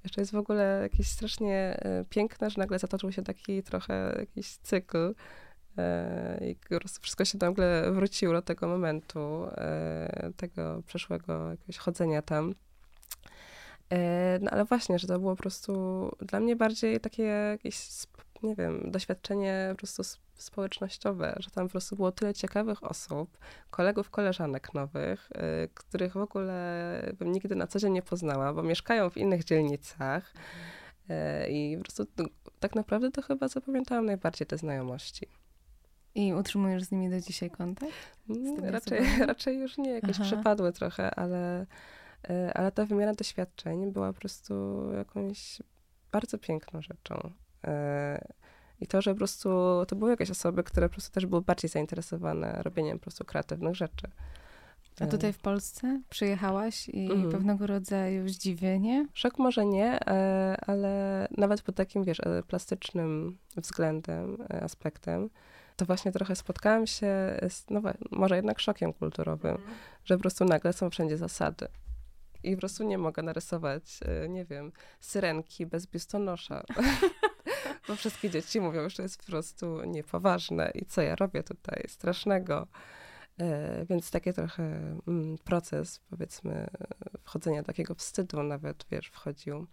Jeszcze 0.04 0.22
jest 0.22 0.32
w 0.32 0.38
ogóle 0.38 0.80
jakieś 0.82 1.08
strasznie 1.08 1.78
piękne, 2.10 2.50
że 2.50 2.60
nagle 2.60 2.80
zatoczył 2.80 3.12
się 3.12 3.22
taki 3.22 3.64
trochę 3.64 4.16
jakiś 4.20 4.58
cykl, 4.58 4.98
E, 4.98 5.14
I 6.42 6.56
po 6.56 6.80
prostu 6.80 7.02
wszystko 7.02 7.26
się 7.26 7.38
nagle 7.42 7.92
wróciło 7.92 8.34
do 8.34 8.42
tego 8.42 8.68
momentu, 8.68 9.46
e, 9.58 10.32
tego 10.38 10.84
przeszłego 10.86 11.50
jakiegoś 11.52 11.78
chodzenia 11.78 12.22
tam. 12.22 12.56
E, 13.90 14.40
no 14.42 14.52
ale 14.52 14.66
właśnie, 14.66 15.00
że 15.00 15.08
to 15.08 15.20
było 15.20 15.36
po 15.36 15.42
prostu 15.42 15.74
dla 16.22 16.40
mnie 16.40 16.56
bardziej 16.56 17.00
takie 17.00 17.24
jakieś, 17.24 17.88
nie 18.44 18.56
wiem, 18.56 18.92
doświadczenie 18.92 19.70
po 19.72 19.78
prostu 19.78 20.04
społecznościowe, 20.36 21.36
że 21.40 21.50
tam 21.52 21.68
po 21.68 21.72
prostu 21.72 21.96
było 21.96 22.12
tyle 22.12 22.34
ciekawych 22.34 22.84
osób, 22.84 23.38
kolegów, 23.70 24.10
koleżanek 24.10 24.74
nowych, 24.74 25.30
których 25.74 26.14
w 26.14 26.18
ogóle 26.18 27.14
bym 27.20 27.32
nigdy 27.32 27.56
na 27.56 27.68
co 27.68 27.80
dzień 27.80 27.94
nie 27.94 28.02
poznała, 28.02 28.54
bo 28.54 28.64
mieszkają 28.64 29.10
w 29.10 29.18
innych 29.18 29.44
dzielnicach. 29.44 30.34
I 31.50 31.76
po 31.78 31.84
prostu 31.84 32.06
no, 32.18 32.26
tak 32.60 32.76
naprawdę 32.76 33.12
to 33.12 33.22
chyba 33.22 33.48
zapamiętałam 33.48 34.06
najbardziej 34.06 34.48
te 34.48 34.58
znajomości. 34.58 35.28
I 36.16 36.34
utrzymujesz 36.34 36.84
z 36.84 36.92
nimi 36.92 37.10
do 37.10 37.22
dzisiaj 37.22 37.52
kontakt? 37.52 37.94
Mm, 38.30 38.66
raczej, 38.66 39.00
raczej 39.28 39.60
już 39.60 39.78
nie, 39.78 39.92
jakieś 39.92 40.16
Aha. 40.16 40.24
przepadły 40.24 40.72
trochę, 40.72 41.16
ale, 41.16 41.66
e, 42.30 42.54
ale 42.58 42.72
ta 42.72 42.86
wymiana 42.86 43.14
doświadczeń 43.14 43.92
była 43.92 44.14
po 44.14 44.20
prostu 44.20 44.54
jakąś 44.94 45.62
bardzo 46.12 46.38
piękną 46.38 46.82
rzeczą. 46.82 47.32
E, 47.64 48.28
I 48.80 48.88
to, 48.88 49.02
że 49.02 49.12
po 49.12 49.18
prostu 49.18 49.50
to 49.88 49.96
były 49.96 50.12
jakieś 50.12 50.30
osoby, 50.30 50.64
które 50.64 50.90
po 50.90 50.94
prostu 50.94 51.12
też 51.12 51.26
były 51.26 51.42
bardziej 51.42 51.70
zainteresowane 51.70 52.60
robieniem 52.64 53.00
po 53.00 53.04
prostu 53.04 53.26
kreatywnych 53.26 53.76
rzeczy. 53.76 54.08
A 55.00 55.08
tutaj 55.08 55.34
w 55.34 55.40
Polsce 55.40 56.02
przyjechałaś 56.10 56.90
i 56.90 57.12
mhm. 57.12 57.32
pewnego 57.32 57.68
rodzaju 57.68 58.30
zdziwienie? 58.30 59.08
Szok 59.14 59.40
może 59.40 59.66
nie, 59.66 60.00
e, 60.08 60.58
ale 60.68 61.28
nawet 61.38 61.62
pod 61.62 61.76
takim, 61.76 62.04
wiesz, 62.04 62.22
plastycznym 62.48 63.38
względem, 63.58 64.38
aspektem, 64.62 65.30
to 65.76 65.86
właśnie 65.86 66.12
trochę 66.12 66.36
spotkałam 66.36 66.88
się 66.88 67.08
z, 67.50 67.66
no 67.70 67.82
może 68.12 68.36
jednak 68.36 68.60
szokiem 68.60 68.94
kulturowym, 68.94 69.56
mm. 69.56 69.76
że 70.06 70.16
po 70.16 70.22
prostu 70.22 70.46
nagle 70.46 70.74
są 70.74 70.90
wszędzie 70.90 71.18
zasady. 71.18 71.68
I 72.44 72.56
po 72.56 72.60
prostu 72.60 72.84
nie 72.84 72.98
mogę 72.98 73.24
narysować, 73.24 74.00
e, 74.06 74.30
nie 74.30 74.46
wiem, 74.46 74.72
syrenki 75.00 75.66
bez 75.66 75.88
biustonosza. 75.88 76.64
Bo 77.88 77.96
wszystkie 77.96 78.30
dzieci 78.30 78.62
mówią, 78.62 78.90
że 78.90 79.04
jest 79.04 79.18
po 79.18 79.26
prostu 79.26 79.84
niepoważne 79.84 80.72
i 80.76 80.86
co 80.86 81.02
ja 81.02 81.16
robię 81.16 81.44
tutaj 81.44 81.84
strasznego. 81.88 82.68
E, 83.40 83.86
więc 83.86 84.12
taki 84.12 84.34
trochę 84.34 84.64
mm, 85.08 85.38
proces, 85.38 86.00
powiedzmy, 86.10 86.68
wchodzenia 87.24 87.64
takiego 87.64 87.96
wstydu 87.96 88.44
nawet, 88.44 88.86
wiesz, 88.92 89.08
wchodził. 89.08 89.68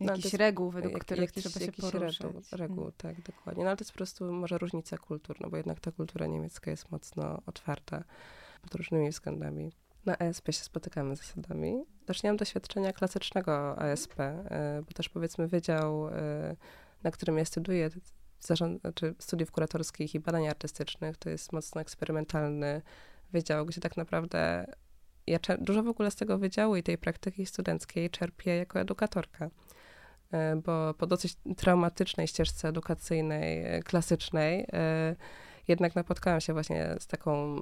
No, 0.00 0.06
jakichś 0.06 0.24
jest, 0.24 0.36
reguł, 0.36 0.70
według 0.70 0.94
jak, 0.94 1.02
których 1.04 1.20
jakiś, 1.20 1.44
trzeba 1.44 1.58
się 1.58 1.66
jakiś 1.66 1.90
poruszać. 1.90 2.20
Reguł, 2.20 2.42
reguł 2.52 2.76
hmm. 2.76 2.92
tak, 2.96 3.22
dokładnie. 3.22 3.64
No 3.64 3.70
ale 3.70 3.76
to 3.76 3.84
jest 3.84 3.92
po 3.92 3.96
prostu 3.96 4.32
może 4.32 4.58
różnica 4.58 4.98
kultur, 4.98 5.36
no 5.40 5.50
bo 5.50 5.56
jednak 5.56 5.80
ta 5.80 5.92
kultura 5.92 6.26
niemiecka 6.26 6.70
jest 6.70 6.90
mocno 6.90 7.42
otwarta 7.46 8.04
pod 8.62 8.74
różnymi 8.74 9.10
względami. 9.10 9.72
Na 10.06 10.16
ESP 10.16 10.46
się 10.46 10.64
spotykamy 10.64 11.16
z 11.16 11.18
zasadami. 11.18 11.84
Też 12.06 12.22
nie 12.22 12.30
mam 12.30 12.36
doświadczenia 12.36 12.92
klasycznego 12.92 13.78
ASP, 13.78 14.20
e, 14.20 14.82
bo 14.86 14.92
też 14.92 15.08
powiedzmy 15.08 15.48
wydział, 15.48 16.08
e, 16.08 16.56
na 17.02 17.10
którym 17.10 17.38
ja 17.38 17.44
studiuję, 17.44 17.90
zarząd, 18.40 18.82
czy 18.94 19.14
studiów 19.18 19.50
kuratorskich 19.50 20.14
i 20.14 20.20
badań 20.20 20.48
artystycznych, 20.48 21.16
to 21.16 21.30
jest 21.30 21.52
mocno 21.52 21.80
eksperymentalny 21.80 22.82
wydział, 23.32 23.66
gdzie 23.66 23.80
tak 23.80 23.96
naprawdę 23.96 24.66
ja 25.26 25.38
dużo 25.58 25.82
w 25.82 25.88
ogóle 25.88 26.10
z 26.10 26.16
tego 26.16 26.38
wydziału 26.38 26.76
i 26.76 26.82
tej 26.82 26.98
praktyki 26.98 27.46
studenckiej 27.46 28.10
czerpię 28.10 28.56
jako 28.56 28.80
edukatorka. 28.80 29.50
E, 30.32 30.56
bo 30.56 30.94
po 30.94 31.06
dosyć 31.06 31.36
traumatycznej 31.56 32.28
ścieżce 32.28 32.68
edukacyjnej, 32.68 33.64
e, 33.64 33.82
klasycznej, 33.82 34.66
e, 34.72 35.16
jednak 35.68 35.94
napotkałam 35.94 36.40
się 36.40 36.52
właśnie 36.52 36.96
z 36.98 37.06
taką, 37.06 37.56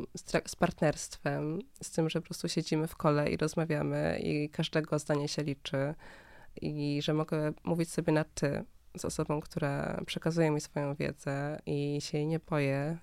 z 0.46 0.56
partnerstwem, 0.56 1.58
z 1.82 1.90
tym, 1.90 2.10
że 2.10 2.20
po 2.20 2.24
prostu 2.24 2.48
siedzimy 2.48 2.86
w 2.86 2.96
kole 2.96 3.30
i 3.30 3.36
rozmawiamy 3.36 4.20
i 4.22 4.48
każdego 4.48 4.98
zdanie 4.98 5.28
się 5.28 5.42
liczy 5.42 5.94
i 6.60 7.00
że 7.02 7.14
mogę 7.14 7.52
mówić 7.64 7.90
sobie 7.90 8.12
na 8.12 8.24
ty 8.24 8.64
z 8.96 9.04
osobą, 9.04 9.40
która 9.40 10.00
przekazuje 10.06 10.50
mi 10.50 10.60
swoją 10.60 10.94
wiedzę 10.94 11.60
i 11.66 11.98
się 12.00 12.18
jej 12.18 12.26
nie 12.26 12.38
boję. 12.38 12.98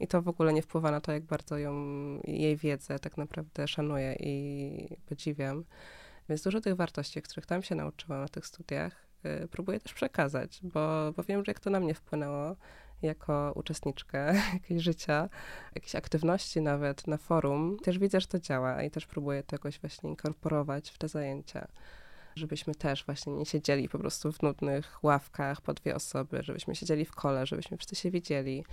I 0.00 0.06
to 0.06 0.22
w 0.22 0.28
ogóle 0.28 0.52
nie 0.52 0.62
wpływa 0.62 0.90
na 0.90 1.00
to, 1.00 1.12
jak 1.12 1.22
bardzo 1.22 1.58
ją, 1.58 1.74
jej 2.24 2.56
wiedzę 2.56 2.98
tak 2.98 3.16
naprawdę 3.16 3.68
szanuję 3.68 4.16
i 4.20 4.96
podziwiam. 5.06 5.64
Więc 6.28 6.42
dużo 6.42 6.60
tych 6.60 6.74
wartości, 6.74 7.22
których 7.22 7.46
tam 7.46 7.62
się 7.62 7.74
nauczyłam 7.74 8.20
na 8.20 8.28
tych 8.28 8.46
studiach, 8.46 9.08
Y, 9.24 9.48
próbuję 9.48 9.80
też 9.80 9.94
przekazać, 9.94 10.60
bo, 10.62 11.12
bo 11.16 11.22
wiem, 11.22 11.44
że 11.44 11.50
jak 11.50 11.60
to 11.60 11.70
na 11.70 11.80
mnie 11.80 11.94
wpłynęło 11.94 12.56
jako 13.02 13.52
uczestniczkę 13.54 14.34
jakiegoś 14.54 14.82
życia, 14.82 15.28
jakiejś 15.74 15.94
aktywności 15.94 16.60
nawet 16.60 17.06
na 17.06 17.16
forum, 17.16 17.76
też 17.82 17.98
widzę, 17.98 18.20
że 18.20 18.26
to 18.26 18.38
działa 18.38 18.82
i 18.82 18.90
też 18.90 19.06
próbuję 19.06 19.42
to 19.42 19.54
jakoś 19.54 19.80
właśnie 19.80 20.10
inkorporować 20.10 20.90
w 20.90 20.98
te 20.98 21.08
zajęcia 21.08 21.68
żebyśmy 22.36 22.74
też 22.74 23.04
właśnie 23.04 23.32
nie 23.32 23.46
siedzieli 23.46 23.88
po 23.88 23.98
prostu 23.98 24.32
w 24.32 24.42
nudnych 24.42 25.04
ławkach 25.04 25.60
po 25.60 25.74
dwie 25.74 25.94
osoby, 25.94 26.42
żebyśmy 26.42 26.74
siedzieli 26.74 27.04
w 27.04 27.12
kole, 27.12 27.46
żebyśmy 27.46 27.76
wszyscy 27.76 27.96
się 27.96 28.10
widzieli 28.10 28.64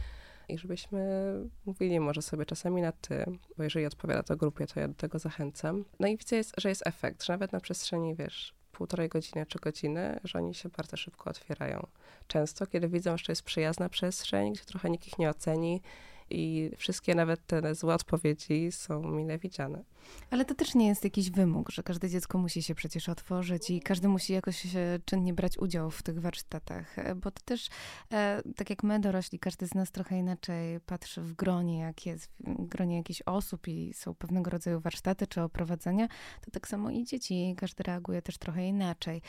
i 0.49 0.57
żebyśmy 0.57 1.31
mówili 1.65 1.99
może 1.99 2.21
sobie 2.21 2.45
czasami 2.45 2.81
na 2.81 2.91
ty, 2.91 3.25
bo 3.57 3.63
jeżeli 3.63 3.85
odpowiada 3.85 4.23
to 4.23 4.35
grupie, 4.35 4.67
to 4.67 4.79
ja 4.79 4.87
do 4.87 4.93
tego 4.93 5.19
zachęcam. 5.19 5.85
No 5.99 6.07
i 6.07 6.17
widzę, 6.17 6.41
że 6.57 6.69
jest 6.69 6.87
efekt, 6.87 7.23
że 7.23 7.33
nawet 7.33 7.51
na 7.51 7.59
przestrzeni, 7.59 8.15
wiesz, 8.15 8.53
półtorej 8.71 9.09
godziny 9.09 9.45
czy 9.45 9.59
godziny, 9.59 10.19
że 10.23 10.39
oni 10.39 10.53
się 10.53 10.69
bardzo 10.69 10.97
szybko 10.97 11.29
otwierają. 11.29 11.87
Często, 12.27 12.67
kiedy 12.67 12.87
widzą, 12.87 13.17
że 13.17 13.25
to 13.25 13.31
jest 13.31 13.43
przyjazna 13.43 13.89
przestrzeń, 13.89 14.53
gdzie 14.53 14.65
trochę 14.65 14.89
nikt 14.89 15.07
ich 15.07 15.19
nie 15.19 15.29
oceni 15.29 15.81
i 16.29 16.71
wszystkie 16.77 17.15
nawet 17.15 17.45
te 17.45 17.75
złe 17.75 17.93
odpowiedzi 17.93 18.71
są 18.71 19.01
mile 19.01 19.37
widziane. 19.37 19.83
Ale 20.29 20.45
to 20.45 20.55
też 20.55 20.75
nie 20.75 20.87
jest 20.87 21.03
jakiś 21.03 21.31
wymóg, 21.31 21.71
że 21.71 21.83
każde 21.83 22.09
dziecko 22.09 22.37
musi 22.37 22.63
się 22.63 22.75
przecież 22.75 23.09
otworzyć 23.09 23.69
i 23.69 23.81
każdy 23.81 24.07
musi 24.07 24.33
jakoś 24.33 24.75
e, 24.75 24.99
czynnie 25.05 25.33
brać 25.33 25.57
udział 25.57 25.91
w 25.91 26.03
tych 26.03 26.21
warsztatach, 26.21 26.99
e, 26.99 27.15
bo 27.15 27.31
to 27.31 27.41
też, 27.45 27.69
e, 28.13 28.41
tak 28.55 28.69
jak 28.69 28.83
my 28.83 28.99
dorośli, 28.99 29.39
każdy 29.39 29.67
z 29.67 29.75
nas 29.75 29.91
trochę 29.91 30.17
inaczej 30.17 30.79
patrzy 30.79 31.21
w 31.21 31.33
gronie, 31.33 31.79
jak 31.79 32.05
jest, 32.05 32.31
w 32.39 32.65
gronie 32.65 32.97
jakichś 32.97 33.21
osób 33.21 33.67
i 33.67 33.93
są 33.93 34.15
pewnego 34.15 34.49
rodzaju 34.49 34.79
warsztaty 34.79 35.27
czy 35.27 35.41
oprowadzenia, 35.41 36.07
to 36.41 36.51
tak 36.51 36.67
samo 36.67 36.89
i 36.89 37.03
dzieci, 37.03 37.55
każdy 37.57 37.83
reaguje 37.83 38.21
też 38.21 38.37
trochę 38.37 38.67
inaczej. 38.67 39.21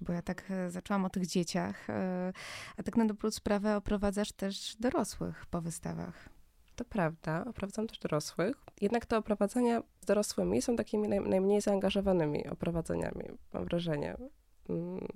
Bo 0.00 0.12
ja 0.12 0.22
tak 0.22 0.52
zaczęłam 0.68 1.04
o 1.04 1.10
tych 1.10 1.26
dzieciach, 1.26 1.86
a 2.76 2.82
tak 2.82 2.96
na 2.96 3.04
dobrą 3.04 3.30
sprawę 3.30 3.76
oprowadzasz 3.76 4.32
też 4.32 4.76
dorosłych 4.80 5.46
po 5.46 5.60
wystawach. 5.60 6.34
To 6.76 6.84
prawda, 6.84 7.44
oprowadzam 7.48 7.86
też 7.86 7.98
dorosłych. 7.98 8.56
Jednak 8.80 9.06
te 9.06 9.16
oprowadzenia 9.16 9.82
z 10.00 10.06
dorosłymi 10.06 10.62
są 10.62 10.76
takimi 10.76 11.08
naj, 11.08 11.20
najmniej 11.20 11.60
zaangażowanymi 11.60 12.48
oprowadzeniami, 12.48 13.24
mam 13.52 13.64
wrażenie. 13.64 14.16
Mm, 14.68 15.08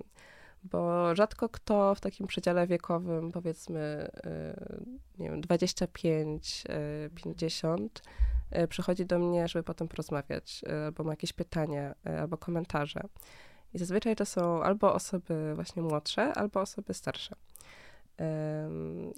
bo 0.63 1.15
rzadko 1.15 1.49
kto 1.49 1.95
w 1.95 1.99
takim 1.99 2.27
przedziale 2.27 2.67
wiekowym, 2.67 3.31
powiedzmy, 3.31 4.11
y, 4.25 5.19
nie 5.19 5.29
wiem, 5.29 5.41
25, 5.41 6.63
50, 7.15 8.01
y, 8.51 8.61
y, 8.61 8.67
przychodzi 8.67 9.05
do 9.05 9.19
mnie, 9.19 9.47
żeby 9.47 9.63
potem 9.63 9.87
porozmawiać, 9.87 10.61
albo 10.85 11.03
ma 11.03 11.11
jakieś 11.11 11.33
pytania, 11.33 11.95
albo 12.19 12.37
komentarze. 12.37 13.01
I 13.73 13.77
zazwyczaj 13.77 14.15
to 14.15 14.25
są 14.25 14.63
albo 14.63 14.93
osoby 14.93 15.51
właśnie 15.55 15.81
młodsze, 15.81 16.33
albo 16.33 16.61
osoby 16.61 16.93
starsze. 16.93 17.35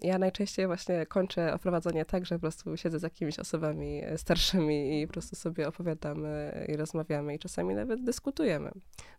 Ja 0.01 0.17
najczęściej 0.17 0.67
właśnie 0.67 1.05
kończę 1.05 1.53
oprowadzenie 1.53 2.05
tak, 2.05 2.25
że 2.25 2.35
po 2.35 2.41
prostu 2.41 2.77
siedzę 2.77 2.99
z 2.99 3.03
jakimiś 3.03 3.39
osobami 3.39 4.01
e, 4.03 4.17
starszymi 4.17 5.01
i 5.01 5.07
po 5.07 5.13
prostu 5.13 5.35
sobie 5.35 5.67
opowiadamy 5.67 6.65
i 6.69 6.77
rozmawiamy 6.77 7.35
i 7.35 7.39
czasami 7.39 7.75
nawet 7.75 8.03
dyskutujemy, 8.03 8.71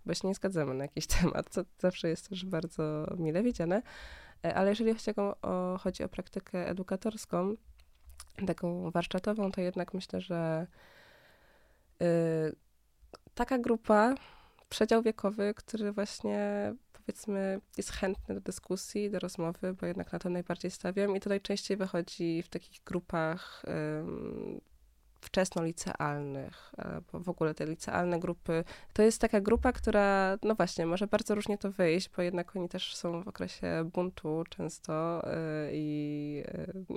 bo 0.07 0.14
się 0.14 0.29
nie 0.29 0.35
zgadzamy 0.35 0.75
na 0.75 0.85
jakiś 0.85 1.07
temat, 1.21 1.47
co 1.51 1.62
zawsze 1.79 2.09
jest 2.09 2.29
też 2.29 2.45
bardzo 2.45 3.07
mile 3.18 3.42
widziane. 3.42 3.83
E, 4.45 4.55
ale 4.55 4.71
jeżeli 4.71 4.95
chodzi 4.95 5.11
o, 5.42 5.79
chodzi 5.81 6.05
o 6.05 6.09
praktykę 6.09 6.68
edukatorską, 6.68 7.55
taką 8.47 8.90
warsztatową, 8.90 9.53
to 9.53 9.61
jednak 9.61 9.95
myślę, 9.95 10.21
że 10.21 10.66
y, 12.03 12.07
taka 13.35 13.59
grupa, 13.59 14.14
przedział 14.72 15.02
wiekowy, 15.02 15.54
który 15.56 15.92
właśnie 15.92 16.72
powiedzmy 16.92 17.61
jest 17.76 17.90
chętny 17.90 18.35
do 18.35 18.40
dyskusji, 18.40 19.11
do 19.11 19.18
rozmowy, 19.18 19.74
bo 19.80 19.87
jednak 19.87 20.12
na 20.12 20.18
to 20.18 20.30
najbardziej 20.30 20.70
stawiam. 20.70 21.16
I 21.16 21.20
to 21.20 21.28
najczęściej 21.28 21.76
wychodzi 21.76 22.42
w 22.42 22.48
takich 22.48 22.85
grupach 22.85 23.62
um, 23.66 24.61
wczesnolicealnych, 25.20 26.72
bo 27.12 27.20
w 27.20 27.28
ogóle 27.28 27.54
te 27.54 27.66
licealne 27.66 28.20
grupy, 28.20 28.64
to 28.92 29.02
jest 29.02 29.20
taka 29.20 29.40
grupa, 29.40 29.72
która, 29.72 30.38
no 30.42 30.54
właśnie, 30.54 30.87
może 30.87 31.06
bardzo 31.06 31.35
różnie 31.35 31.58
to 31.58 31.70
wyjść, 31.70 32.11
bo 32.16 32.22
jednak 32.22 32.56
oni 32.56 32.68
też 32.68 32.96
są 32.96 33.22
w 33.22 33.28
okresie 33.28 33.90
buntu 33.92 34.44
często 34.48 35.22
y, 35.26 35.70
i 35.72 36.42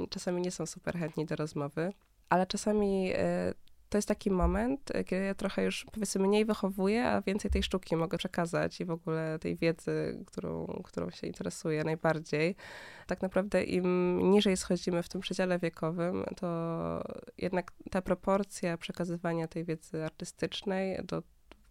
y, 0.04 0.08
czasami 0.10 0.42
nie 0.42 0.52
są 0.52 0.66
super 0.66 0.98
chętni 0.98 1.26
do 1.26 1.36
rozmowy, 1.36 1.94
ale 2.30 2.48
czasami 2.48 3.14
to 3.90 3.98
jest 3.98 4.08
taki 4.08 4.32
moment, 4.32 4.96
e, 4.96 5.04
kiedy 5.04 5.24
ja 5.24 5.36
trochę 5.36 5.64
już 5.64 5.86
powiedzmy 5.92 6.28
mniej 6.28 6.46
wychowuję, 6.46 7.08
a 7.08 7.22
więcej 7.22 7.52
tej 7.52 7.64
sztuki 7.64 7.96
mogę 7.96 8.18
przekazać 8.18 8.82
i 8.82 8.86
w 8.86 8.92
ogóle 8.92 9.40
tej 9.40 9.56
wiedzy, 9.56 10.24
którą, 10.26 10.82
którą 10.84 11.10
się 11.10 11.28
interesuję 11.28 11.84
najbardziej. 11.84 12.56
Tak 13.08 13.22
naprawdę 13.22 13.64
im 13.64 14.20
niżej 14.32 14.58
schodzimy 14.58 15.04
w 15.04 15.10
tym 15.10 15.22
przedziale 15.22 15.60
wiekowym, 15.60 16.26
to 16.36 16.48
jednak 17.38 17.72
ta 17.92 18.02
proporcja 18.02 18.78
przekazywania 18.78 19.48
tej 19.48 19.66
wiedzy 19.66 20.04
artystycznej 20.06 21.00
do 21.04 21.24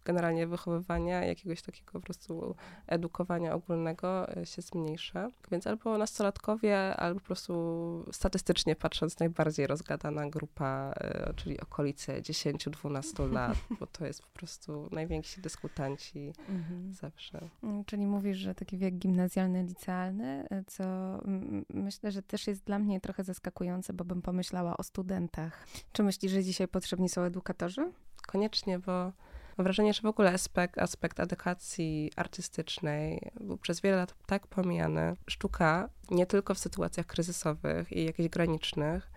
generalnie 0.05 0.47
wychowywania, 0.47 1.25
jakiegoś 1.25 1.61
takiego 1.61 1.91
po 1.91 1.99
prostu 1.99 2.55
edukowania 2.87 3.53
ogólnego 3.53 4.37
e, 4.37 4.45
się 4.45 4.61
zmniejsza. 4.61 5.29
Więc 5.51 5.67
albo 5.67 5.97
nastolatkowie, 5.97 6.95
albo 6.95 7.19
po 7.19 7.25
prostu 7.25 8.05
statystycznie 8.11 8.75
patrząc 8.75 9.19
najbardziej 9.19 9.67
rozgadana 9.67 10.29
grupa, 10.29 10.93
e, 10.97 11.33
czyli 11.33 11.59
okolice 11.59 12.21
10-12 12.21 13.31
lat, 13.33 13.57
bo 13.79 13.87
to 13.87 14.05
jest 14.05 14.21
po 14.21 14.29
prostu 14.29 14.89
najwięksi 14.91 15.41
dyskutanci 15.41 16.33
mhm. 16.49 16.93
zawsze. 16.93 17.49
Mm, 17.63 17.85
czyli 17.85 18.05
mówisz, 18.05 18.37
że 18.37 18.55
taki 18.55 18.77
wiek 18.77 18.95
gimnazjalny, 18.95 19.63
licealny, 19.63 20.47
e, 20.49 20.63
co 20.67 20.83
myślę, 21.69 22.11
że 22.11 22.23
też 22.23 22.47
jest 22.47 22.63
dla 22.63 22.79
mnie 22.79 23.01
trochę 23.01 23.23
zaskakujące, 23.23 23.93
bo 23.93 24.05
bym 24.05 24.21
pomyślała 24.21 24.77
o 24.77 24.83
studentach. 24.83 25.67
Czy 25.91 26.03
myślisz, 26.03 26.31
że 26.31 26.43
dzisiaj 26.43 26.67
potrzebni 26.67 27.09
są 27.09 27.21
edukatorzy? 27.21 27.91
Koniecznie, 28.27 28.79
bo 28.79 29.11
Mam 29.57 29.63
wrażenie, 29.63 29.93
że 29.93 30.01
w 30.01 30.05
ogóle 30.05 30.33
aspekt, 30.33 30.77
aspekt 30.77 31.19
edukacji 31.19 32.11
artystycznej 32.15 33.31
był 33.39 33.57
przez 33.57 33.81
wiele 33.81 33.97
lat 33.97 34.15
tak 34.25 34.47
pomijany. 34.47 35.15
Sztuka 35.27 35.89
nie 36.11 36.25
tylko 36.25 36.53
w 36.53 36.59
sytuacjach 36.59 37.05
kryzysowych 37.05 37.91
i 37.91 38.05
jakichś 38.05 38.29
granicznych, 38.29 39.11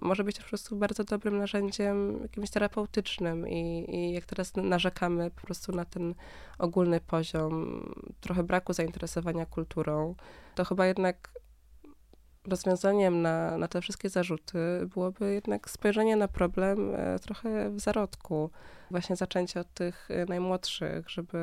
może 0.00 0.24
być 0.24 0.38
po 0.38 0.48
prostu 0.48 0.76
bardzo 0.76 1.04
dobrym 1.04 1.38
narzędziem 1.38 2.22
jakimś 2.22 2.50
terapeutycznym 2.50 3.48
i, 3.48 3.86
i 3.96 4.12
jak 4.12 4.24
teraz 4.24 4.56
narzekamy 4.56 5.30
po 5.30 5.40
prostu 5.40 5.72
na 5.72 5.84
ten 5.84 6.14
ogólny 6.58 7.00
poziom 7.00 7.82
trochę 8.20 8.42
braku 8.42 8.72
zainteresowania 8.72 9.46
kulturą, 9.46 10.14
to 10.54 10.64
chyba 10.64 10.86
jednak 10.86 11.30
rozwiązaniem 12.46 13.22
na, 13.22 13.58
na 13.58 13.68
te 13.68 13.80
wszystkie 13.80 14.08
zarzuty 14.08 14.58
byłoby 14.94 15.34
jednak 15.34 15.70
spojrzenie 15.70 16.16
na 16.16 16.28
problem 16.28 16.94
e, 16.94 17.18
trochę 17.18 17.70
w 17.70 17.80
zarodku. 17.80 18.50
Właśnie 18.90 19.16
zaczęcie 19.16 19.60
od 19.60 19.74
tych 19.74 20.10
e, 20.10 20.24
najmłodszych, 20.24 21.10
żeby 21.10 21.38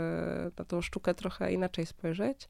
na 0.58 0.66
tą 0.66 0.82
sztukę 0.82 1.14
trochę 1.14 1.54
inaczej 1.54 1.86
spojrzeć. 1.86 2.50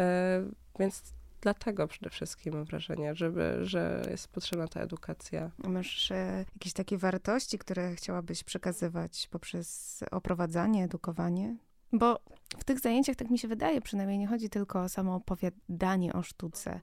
E, 0.00 0.42
więc 0.78 1.02
dlatego 1.40 1.88
przede 1.88 2.10
wszystkim 2.10 2.54
mam 2.54 2.64
wrażenie, 2.64 3.14
żeby, 3.14 3.58
że 3.62 4.02
jest 4.10 4.28
potrzebna 4.28 4.68
ta 4.68 4.80
edukacja. 4.80 5.50
Masz 5.58 6.12
jakieś 6.54 6.72
takie 6.72 6.98
wartości, 6.98 7.58
które 7.58 7.94
chciałabyś 7.94 8.44
przekazywać 8.44 9.28
poprzez 9.30 10.00
oprowadzanie, 10.10 10.84
edukowanie? 10.84 11.56
Bo 11.92 12.20
w 12.58 12.64
tych 12.64 12.80
zajęciach, 12.80 13.16
tak 13.16 13.30
mi 13.30 13.38
się 13.38 13.48
wydaje, 13.48 13.80
przynajmniej 13.80 14.18
nie 14.18 14.26
chodzi 14.26 14.50
tylko 14.50 14.82
o 14.82 14.88
samo 14.88 15.14
opowiadanie 15.14 16.12
o 16.12 16.22
sztuce, 16.22 16.80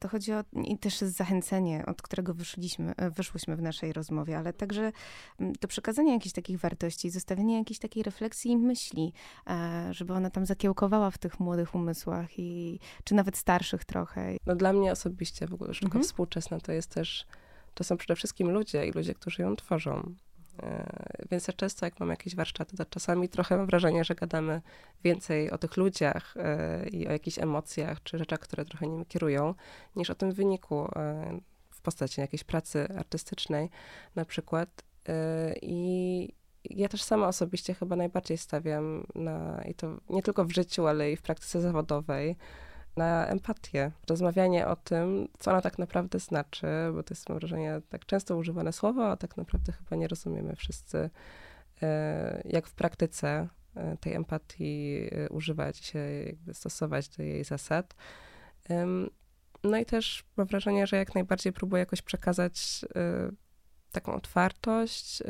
to 0.00 0.08
chodzi 0.08 0.32
o 0.32 0.44
i 0.64 0.78
też 0.78 0.98
zachęcenie, 0.98 1.86
od 1.86 2.02
którego 2.02 2.34
wyszliśmy, 2.34 2.94
e, 2.96 3.10
wyszłyśmy 3.10 3.56
w 3.56 3.62
naszej 3.62 3.92
rozmowie, 3.92 4.38
ale 4.38 4.52
także 4.52 4.92
mm, 5.40 5.54
to 5.54 5.68
przekazanie 5.68 6.12
jakichś 6.12 6.32
takich 6.32 6.60
wartości, 6.60 7.10
zostawienie 7.10 7.58
jakiejś 7.58 7.78
takiej 7.78 8.02
refleksji 8.02 8.50
i 8.50 8.56
myśli, 8.56 9.12
e, 9.46 9.88
żeby 9.90 10.12
ona 10.12 10.30
tam 10.30 10.46
zakiełkowała 10.46 11.10
w 11.10 11.18
tych 11.18 11.40
młodych 11.40 11.74
umysłach 11.74 12.38
i 12.38 12.78
czy 13.04 13.14
nawet 13.14 13.36
starszych 13.36 13.84
trochę. 13.84 14.36
No 14.46 14.56
dla 14.56 14.72
mnie 14.72 14.92
osobiście 14.92 15.46
w 15.46 15.54
ogóle 15.54 15.74
sztuka 15.74 15.86
mhm. 15.86 16.04
współczesna 16.04 16.60
to 16.60 16.72
jest 16.72 16.90
też, 16.90 17.26
to 17.74 17.84
są 17.84 17.96
przede 17.96 18.16
wszystkim 18.16 18.50
ludzie 18.50 18.86
i 18.86 18.92
ludzie, 18.92 19.14
którzy 19.14 19.42
ją 19.42 19.56
tworzą. 19.56 20.14
E, 20.62 20.84
więc 21.30 21.48
ja 21.48 21.54
często, 21.54 21.86
jak 21.86 22.00
mam 22.00 22.10
jakieś 22.10 22.36
warsztaty, 22.36 22.76
to 22.76 22.84
czasami 22.84 23.28
trochę 23.28 23.56
mam 23.56 23.66
wrażenie, 23.66 24.04
że 24.04 24.14
gadamy 24.14 24.62
więcej 25.04 25.50
o 25.50 25.58
tych 25.58 25.76
ludziach 25.76 26.34
e, 26.36 26.88
i 26.88 27.08
o 27.08 27.12
jakichś 27.12 27.38
emocjach 27.38 28.02
czy 28.02 28.18
rzeczach, 28.18 28.38
które 28.40 28.64
trochę 28.64 28.86
nimi 28.86 29.06
kierują, 29.06 29.54
niż 29.96 30.10
o 30.10 30.14
tym 30.14 30.32
wyniku 30.32 30.84
e, 30.96 31.40
w 31.70 31.80
postaci 31.80 32.20
jakiejś 32.20 32.44
pracy 32.44 32.88
artystycznej 32.98 33.70
na 34.14 34.24
przykład. 34.24 34.84
I 35.62 36.28
ja 36.64 36.88
też 36.88 37.02
sama 37.02 37.28
osobiście 37.28 37.74
chyba 37.74 37.96
najbardziej 37.96 38.38
stawiam 38.38 39.06
na, 39.14 39.62
i 39.62 39.74
to 39.74 40.00
nie 40.10 40.22
tylko 40.22 40.44
w 40.44 40.52
życiu, 40.52 40.86
ale 40.86 41.12
i 41.12 41.16
w 41.16 41.22
praktyce 41.22 41.60
zawodowej, 41.60 42.36
na 43.00 43.26
empatię, 43.26 43.90
rozmawianie 44.08 44.66
o 44.66 44.76
tym, 44.76 45.28
co 45.38 45.50
ona 45.50 45.60
tak 45.60 45.78
naprawdę 45.78 46.18
znaczy, 46.18 46.66
bo 46.94 47.02
to 47.02 47.14
jest, 47.14 47.28
mam 47.28 47.38
wrażenie, 47.38 47.80
tak 47.88 48.06
często 48.06 48.36
używane 48.36 48.72
słowo, 48.72 49.10
a 49.10 49.16
tak 49.16 49.36
naprawdę 49.36 49.72
chyba 49.72 49.96
nie 49.96 50.08
rozumiemy 50.08 50.56
wszyscy, 50.56 51.10
e, 51.82 52.42
jak 52.44 52.66
w 52.66 52.74
praktyce 52.74 53.48
e, 53.74 53.96
tej 53.96 54.14
empatii 54.14 55.08
e, 55.12 55.28
używać 55.28 55.76
się 55.76 55.98
jakby 55.98 56.54
stosować 56.54 57.08
do 57.08 57.22
jej 57.22 57.44
zasad. 57.44 57.94
No 59.64 59.78
i 59.78 59.86
też 59.86 60.24
mam 60.36 60.46
wrażenie, 60.46 60.86
że 60.86 60.96
jak 60.96 61.14
najbardziej 61.14 61.52
próbuję 61.52 61.80
jakoś 61.80 62.02
przekazać 62.02 62.84
taką 63.92 64.12
otwartość 64.12 65.22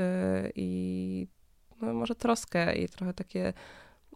i 0.55 1.29
no 1.83 1.95
może 1.95 2.15
troskę 2.15 2.77
i 2.77 2.89
trochę 2.89 3.15
takie 3.15 3.53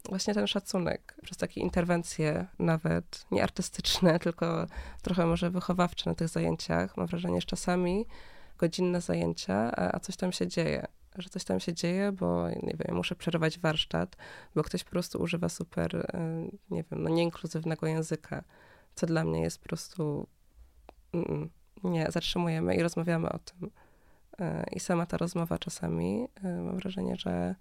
właśnie 0.09 0.35
ten 0.35 0.47
szacunek 0.47 1.15
przez 1.23 1.37
takie 1.37 1.61
interwencje 1.61 2.47
nawet 2.59 3.27
nie 3.31 3.43
artystyczne, 3.43 4.19
tylko 4.25 4.67
trochę 5.03 5.27
może 5.27 5.51
wychowawcze 5.51 6.11
na 6.11 6.15
tych 6.15 6.29
zajęciach. 6.29 6.97
Mam 6.97 7.07
wrażenie, 7.07 7.41
że 7.41 7.47
czasami 7.47 8.07
godzinne 8.59 9.01
zajęcia, 9.01 9.77
a, 9.77 10.01
coś 10.01 10.17
tam 10.17 10.33
się 10.33 10.47
dzieje. 10.47 10.87
Że 11.19 11.29
coś 11.29 11.45
tam 11.45 11.61
się 11.61 11.75
dzieje, 11.75 12.13
bo 12.13 12.49
nie 12.51 12.75
wiem, 12.79 12.97
muszę 12.97 13.17
przerwać 13.17 13.59
warsztat, 13.59 14.17
bo 14.55 14.63
ktoś 14.63 14.85
po 14.85 14.91
prostu 14.91 15.23
używa 15.23 15.49
super, 15.49 15.97
e, 15.97 16.49
nie 16.71 16.85
wiem, 16.91 17.03
no 17.03 17.11
nieinkluzywnego 17.11 17.87
języka, 17.87 18.45
co 18.95 19.07
dla 19.07 19.25
mnie 19.25 19.41
jest 19.41 19.59
po 19.59 19.69
prostu 19.69 20.27
mm, 21.13 21.51
Nie, 21.85 22.07
zatrzymujemy 22.11 22.77
i 22.77 22.83
rozmawiamy 22.83 23.29
o 23.29 23.39
tym. 23.39 23.71
E, 24.41 24.65
I 24.73 24.81
sama 24.81 25.07
ta 25.07 25.17
rozmowa 25.17 25.59
czasami, 25.59 26.29
e, 26.45 26.49
mam 26.49 26.77
wrażenie, 26.77 27.17
że, 27.17 27.55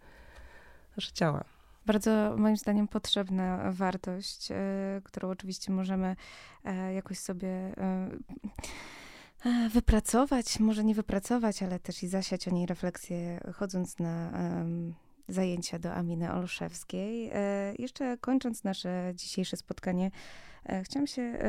że 0.98 1.12
działa. 1.14 1.53
Bardzo 1.86 2.36
moim 2.38 2.58
zdaniem 2.58 2.88
potrzebna 2.88 3.72
wartość, 3.72 4.52
y, 4.52 4.56
którą 5.04 5.30
oczywiście 5.30 5.72
możemy 5.72 6.16
y, 6.90 6.94
jakoś 6.94 7.20
sobie 7.20 7.74
y, 9.46 9.70
wypracować, 9.70 10.60
może 10.60 10.84
nie 10.84 10.96
wypracować, 10.96 11.64
ale 11.64 11.80
też 11.80 12.04
i 12.04 12.08
zasiać 12.08 12.48
o 12.48 12.52
niej 12.52 12.66
refleksję, 12.66 13.40
chodząc 13.54 14.00
na 14.00 14.32
zajęcia 15.28 15.80
do 15.80 15.94
Aminy 15.94 16.32
Olszewskiej. 16.32 17.32
Jeszcze 17.80 18.18
kończąc 18.18 18.64
nasze 18.64 19.12
dzisiejsze 19.16 19.58
spotkanie, 19.58 20.12
chciałam, 20.84 21.08
się, 21.08 21.40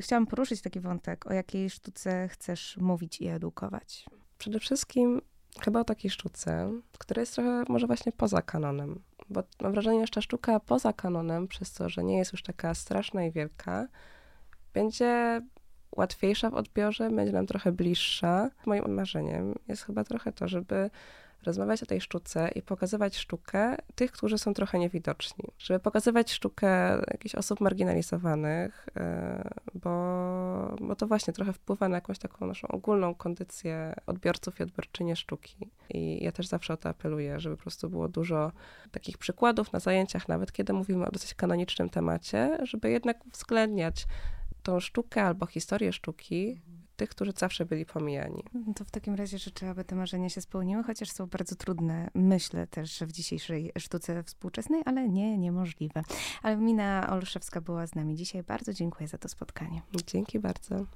chciałam 0.00 0.26
poruszyć 0.26 0.62
taki 0.62 0.80
wątek, 0.80 1.26
o 1.26 1.32
jakiej 1.32 1.70
sztuce 1.70 2.28
chcesz 2.28 2.76
mówić 2.76 3.20
i 3.20 3.26
edukować. 3.26 4.06
Przede 4.38 4.60
wszystkim 4.60 5.20
chyba 5.64 5.80
o 5.80 5.84
takiej 5.84 6.10
sztuce, 6.10 6.72
która 6.98 7.20
jest 7.20 7.34
trochę 7.34 7.64
może 7.68 7.86
właśnie 7.86 8.12
poza 8.12 8.42
kanonem 8.42 9.00
bo 9.30 9.42
mam 9.62 9.72
wrażenie, 9.72 10.06
że 10.06 10.12
ta 10.12 10.20
sztuka 10.20 10.60
poza 10.60 10.92
kanonem, 10.92 11.48
przez 11.48 11.72
to, 11.72 11.88
że 11.88 12.04
nie 12.04 12.18
jest 12.18 12.32
już 12.32 12.42
taka 12.42 12.74
straszna 12.74 13.24
i 13.24 13.32
wielka, 13.32 13.88
będzie 14.74 15.40
łatwiejsza 15.96 16.50
w 16.50 16.54
odbiorze, 16.54 17.10
będzie 17.10 17.32
nam 17.32 17.46
trochę 17.46 17.72
bliższa. 17.72 18.50
Moim 18.66 18.94
marzeniem 18.94 19.54
jest 19.68 19.82
chyba 19.82 20.04
trochę 20.04 20.32
to, 20.32 20.48
żeby 20.48 20.90
rozmawiać 21.44 21.82
o 21.82 21.86
tej 21.86 22.00
sztuce 22.00 22.50
i 22.54 22.62
pokazywać 22.62 23.16
sztukę 23.16 23.76
tych, 23.94 24.12
którzy 24.12 24.38
są 24.38 24.54
trochę 24.54 24.78
niewidoczni. 24.78 25.44
Żeby 25.58 25.80
pokazywać 25.80 26.32
sztukę 26.32 26.68
jakichś 27.10 27.34
osób 27.34 27.60
marginalizowanych, 27.60 28.86
e, 28.96 29.50
bo, 29.74 29.90
bo 30.80 30.96
to 30.96 31.06
właśnie 31.06 31.32
trochę 31.32 31.52
wpływa 31.52 31.88
na 31.88 31.96
jakąś 31.96 32.18
taką 32.18 32.46
naszą 32.46 32.68
ogólną 32.68 33.14
kondycję 33.14 33.94
odbiorców 34.06 34.60
i 34.60 34.62
odbiorczynie 34.62 35.16
sztuki. 35.16 35.70
I 35.90 36.24
ja 36.24 36.32
też 36.32 36.46
zawsze 36.46 36.72
o 36.72 36.76
to 36.76 36.88
apeluję, 36.88 37.40
żeby 37.40 37.56
po 37.56 37.62
prostu 37.62 37.90
było 37.90 38.08
dużo 38.08 38.52
takich 38.90 39.18
przykładów 39.18 39.72
na 39.72 39.80
zajęciach, 39.80 40.28
nawet 40.28 40.52
kiedy 40.52 40.72
mówimy 40.72 41.06
o 41.06 41.10
dosyć 41.10 41.34
kanonicznym 41.34 41.90
temacie, 41.90 42.58
żeby 42.62 42.90
jednak 42.90 43.26
uwzględniać 43.26 44.06
tą 44.62 44.80
sztukę 44.80 45.22
albo 45.22 45.46
historię 45.46 45.92
sztuki 45.92 46.60
tych, 46.98 47.10
którzy 47.10 47.32
zawsze 47.36 47.66
byli 47.66 47.86
pomijani. 47.86 48.44
No 48.54 48.74
to 48.74 48.84
w 48.84 48.90
takim 48.90 49.14
razie 49.14 49.38
życzę, 49.38 49.70
aby 49.70 49.84
te 49.84 49.96
marzenia 49.96 50.28
się 50.28 50.40
spełniły, 50.40 50.82
chociaż 50.82 51.10
są 51.10 51.26
bardzo 51.26 51.56
trudne, 51.56 52.10
myślę 52.14 52.66
też 52.66 53.00
w 53.00 53.12
dzisiejszej 53.12 53.72
sztuce 53.78 54.22
współczesnej, 54.22 54.82
ale 54.84 55.08
nie 55.08 55.38
niemożliwe. 55.38 56.02
Ale 56.42 56.56
Mina 56.56 57.10
Olszewska 57.10 57.60
była 57.60 57.86
z 57.86 57.94
nami 57.94 58.16
dzisiaj. 58.16 58.42
Bardzo 58.42 58.72
dziękuję 58.72 59.08
za 59.08 59.18
to 59.18 59.28
spotkanie. 59.28 59.82
Dzięki 60.06 60.38
bardzo. 60.38 60.86